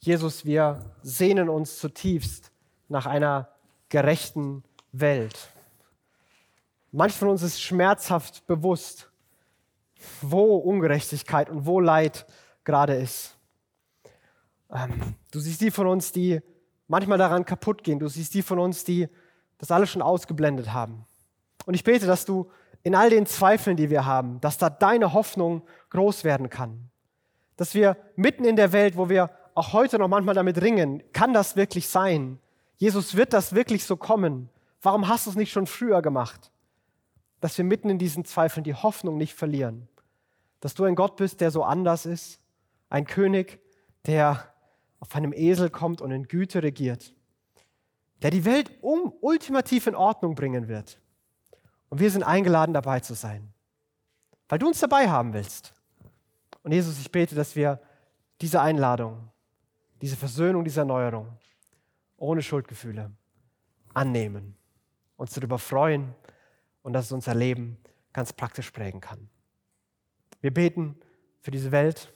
Jesus, 0.00 0.44
wir 0.44 0.84
sehnen 1.02 1.48
uns 1.48 1.78
zutiefst 1.78 2.50
nach 2.88 3.06
einer 3.06 3.48
gerechten 3.88 4.64
Welt. 4.92 5.48
Manch 6.92 7.14
von 7.14 7.28
uns 7.28 7.42
ist 7.42 7.60
schmerzhaft 7.60 8.46
bewusst, 8.46 9.10
wo 10.22 10.56
Ungerechtigkeit 10.56 11.50
und 11.50 11.66
wo 11.66 11.80
Leid 11.80 12.26
gerade 12.64 12.94
ist. 12.94 13.36
Ähm, 14.72 15.16
du 15.30 15.40
siehst 15.40 15.60
die 15.60 15.70
von 15.70 15.86
uns, 15.86 16.12
die 16.12 16.40
manchmal 16.88 17.18
daran 17.18 17.44
kaputt 17.44 17.82
gehen. 17.82 17.98
Du 17.98 18.08
siehst 18.08 18.34
die 18.34 18.42
von 18.42 18.58
uns, 18.58 18.84
die 18.84 19.08
das 19.58 19.70
alles 19.70 19.90
schon 19.90 20.02
ausgeblendet 20.02 20.72
haben. 20.72 21.04
Und 21.64 21.74
ich 21.74 21.84
bete, 21.84 22.06
dass 22.06 22.24
du 22.24 22.50
in 22.86 22.94
all 22.94 23.10
den 23.10 23.26
Zweifeln, 23.26 23.76
die 23.76 23.90
wir 23.90 24.06
haben, 24.06 24.40
dass 24.40 24.58
da 24.58 24.70
deine 24.70 25.12
Hoffnung 25.12 25.62
groß 25.90 26.22
werden 26.22 26.50
kann. 26.50 26.88
Dass 27.56 27.74
wir 27.74 27.96
mitten 28.14 28.44
in 28.44 28.54
der 28.54 28.70
Welt, 28.70 28.96
wo 28.96 29.08
wir 29.08 29.32
auch 29.56 29.72
heute 29.72 29.98
noch 29.98 30.06
manchmal 30.06 30.36
damit 30.36 30.62
ringen, 30.62 31.02
kann 31.12 31.32
das 31.32 31.56
wirklich 31.56 31.88
sein? 31.88 32.38
Jesus, 32.76 33.16
wird 33.16 33.32
das 33.32 33.56
wirklich 33.56 33.82
so 33.82 33.96
kommen? 33.96 34.50
Warum 34.82 35.08
hast 35.08 35.26
du 35.26 35.30
es 35.30 35.36
nicht 35.36 35.50
schon 35.50 35.66
früher 35.66 36.00
gemacht? 36.00 36.52
Dass 37.40 37.58
wir 37.58 37.64
mitten 37.64 37.90
in 37.90 37.98
diesen 37.98 38.24
Zweifeln 38.24 38.62
die 38.62 38.74
Hoffnung 38.74 39.16
nicht 39.16 39.34
verlieren. 39.34 39.88
Dass 40.60 40.74
du 40.74 40.84
ein 40.84 40.94
Gott 40.94 41.16
bist, 41.16 41.40
der 41.40 41.50
so 41.50 41.64
anders 41.64 42.06
ist. 42.06 42.38
Ein 42.88 43.04
König, 43.04 43.58
der 44.06 44.44
auf 45.00 45.12
einem 45.16 45.32
Esel 45.32 45.70
kommt 45.70 46.00
und 46.00 46.12
in 46.12 46.28
Güte 46.28 46.62
regiert. 46.62 47.12
Der 48.22 48.30
die 48.30 48.44
Welt 48.44 48.70
um, 48.80 49.12
ultimativ 49.22 49.88
in 49.88 49.96
Ordnung 49.96 50.36
bringen 50.36 50.68
wird. 50.68 51.00
Und 51.88 52.00
wir 52.00 52.10
sind 52.10 52.22
eingeladen, 52.22 52.72
dabei 52.72 53.00
zu 53.00 53.14
sein. 53.14 53.52
Weil 54.48 54.58
du 54.58 54.66
uns 54.66 54.80
dabei 54.80 55.08
haben 55.08 55.32
willst. 55.32 55.72
Und 56.62 56.72
Jesus, 56.72 56.98
ich 56.98 57.10
bete, 57.10 57.34
dass 57.34 57.56
wir 57.56 57.80
diese 58.40 58.60
Einladung, 58.60 59.30
diese 60.00 60.16
Versöhnung, 60.16 60.64
diese 60.64 60.80
Erneuerung 60.80 61.28
ohne 62.16 62.42
Schuldgefühle 62.42 63.10
annehmen, 63.94 64.56
uns 65.16 65.32
darüber 65.32 65.58
freuen 65.58 66.14
und 66.82 66.92
dass 66.92 67.06
es 67.06 67.12
unser 67.12 67.34
Leben 67.34 67.78
ganz 68.12 68.32
praktisch 68.32 68.70
prägen 68.70 69.00
kann. 69.00 69.28
Wir 70.40 70.52
beten 70.52 70.98
für 71.40 71.50
diese 71.50 71.72
Welt 71.72 72.12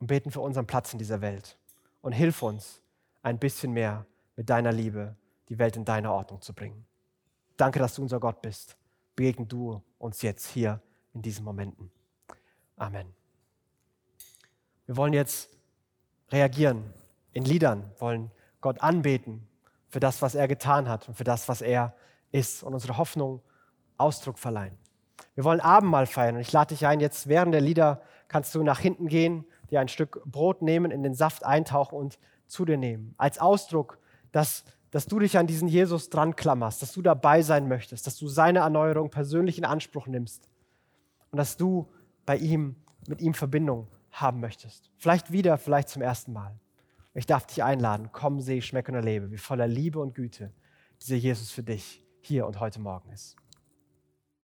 und 0.00 0.06
beten 0.06 0.30
für 0.30 0.40
unseren 0.40 0.66
Platz 0.66 0.92
in 0.92 0.98
dieser 0.98 1.20
Welt. 1.20 1.56
Und 2.00 2.12
hilf 2.12 2.42
uns, 2.42 2.80
ein 3.22 3.38
bisschen 3.38 3.72
mehr 3.72 4.06
mit 4.36 4.48
deiner 4.48 4.72
Liebe 4.72 5.16
die 5.48 5.58
Welt 5.58 5.76
in 5.76 5.84
deine 5.84 6.12
Ordnung 6.12 6.40
zu 6.40 6.54
bringen. 6.54 6.86
Danke, 7.58 7.80
dass 7.80 7.94
du 7.96 8.02
unser 8.02 8.20
Gott 8.20 8.40
bist. 8.40 8.76
Begegne 9.16 9.44
du 9.44 9.82
uns 9.98 10.22
jetzt 10.22 10.46
hier 10.46 10.80
in 11.12 11.22
diesen 11.22 11.44
Momenten. 11.44 11.90
Amen. 12.76 13.12
Wir 14.86 14.96
wollen 14.96 15.12
jetzt 15.12 15.50
reagieren 16.30 16.94
in 17.32 17.44
Liedern, 17.44 17.90
wollen 17.98 18.30
Gott 18.60 18.80
anbeten 18.80 19.46
für 19.88 19.98
das, 19.98 20.22
was 20.22 20.36
er 20.36 20.46
getan 20.46 20.88
hat 20.88 21.08
und 21.08 21.16
für 21.16 21.24
das, 21.24 21.48
was 21.48 21.60
er 21.60 21.94
ist 22.30 22.62
und 22.62 22.74
unsere 22.74 22.96
Hoffnung 22.96 23.42
Ausdruck 23.96 24.38
verleihen. 24.38 24.78
Wir 25.34 25.42
wollen 25.42 25.60
Abendmahl 25.60 26.06
feiern 26.06 26.36
und 26.36 26.40
ich 26.40 26.52
lade 26.52 26.74
dich 26.74 26.86
ein, 26.86 27.00
jetzt 27.00 27.26
während 27.26 27.52
der 27.52 27.60
Lieder 27.60 28.02
kannst 28.28 28.54
du 28.54 28.62
nach 28.62 28.78
hinten 28.78 29.08
gehen, 29.08 29.44
dir 29.70 29.80
ein 29.80 29.88
Stück 29.88 30.22
Brot 30.24 30.62
nehmen, 30.62 30.92
in 30.92 31.02
den 31.02 31.14
Saft 31.14 31.44
eintauchen 31.44 31.98
und 31.98 32.20
zu 32.46 32.64
dir 32.64 32.76
nehmen. 32.76 33.14
Als 33.18 33.40
Ausdruck, 33.40 33.98
dass, 34.30 34.64
dass 34.90 35.06
du 35.06 35.18
dich 35.18 35.36
an 35.36 35.46
diesen 35.46 35.68
Jesus 35.68 36.08
dran 36.08 36.36
klammerst, 36.36 36.82
dass 36.82 36.92
du 36.92 37.02
dabei 37.02 37.42
sein 37.42 37.68
möchtest, 37.68 38.06
dass 38.06 38.16
du 38.16 38.28
seine 38.28 38.60
Erneuerung 38.60 39.10
persönlich 39.10 39.58
in 39.58 39.64
Anspruch 39.64 40.06
nimmst 40.06 40.48
und 41.30 41.36
dass 41.36 41.56
du 41.56 41.90
bei 42.24 42.36
ihm, 42.36 42.76
mit 43.06 43.20
ihm 43.20 43.34
Verbindung 43.34 43.88
haben 44.10 44.40
möchtest. 44.40 44.90
Vielleicht 44.96 45.32
wieder, 45.32 45.58
vielleicht 45.58 45.88
zum 45.88 46.02
ersten 46.02 46.32
Mal. 46.32 46.58
Ich 47.14 47.26
darf 47.26 47.46
dich 47.46 47.62
einladen, 47.62 48.10
komm, 48.12 48.40
seh, 48.40 48.60
schmecke 48.60 48.92
und 48.92 48.96
erlebe, 48.96 49.30
wie 49.30 49.38
voller 49.38 49.66
Liebe 49.66 49.98
und 49.98 50.14
Güte 50.14 50.52
dieser 51.00 51.16
Jesus 51.16 51.50
für 51.50 51.62
dich 51.62 52.02
hier 52.20 52.46
und 52.46 52.60
heute 52.60 52.80
Morgen 52.80 53.10
ist. 53.10 53.36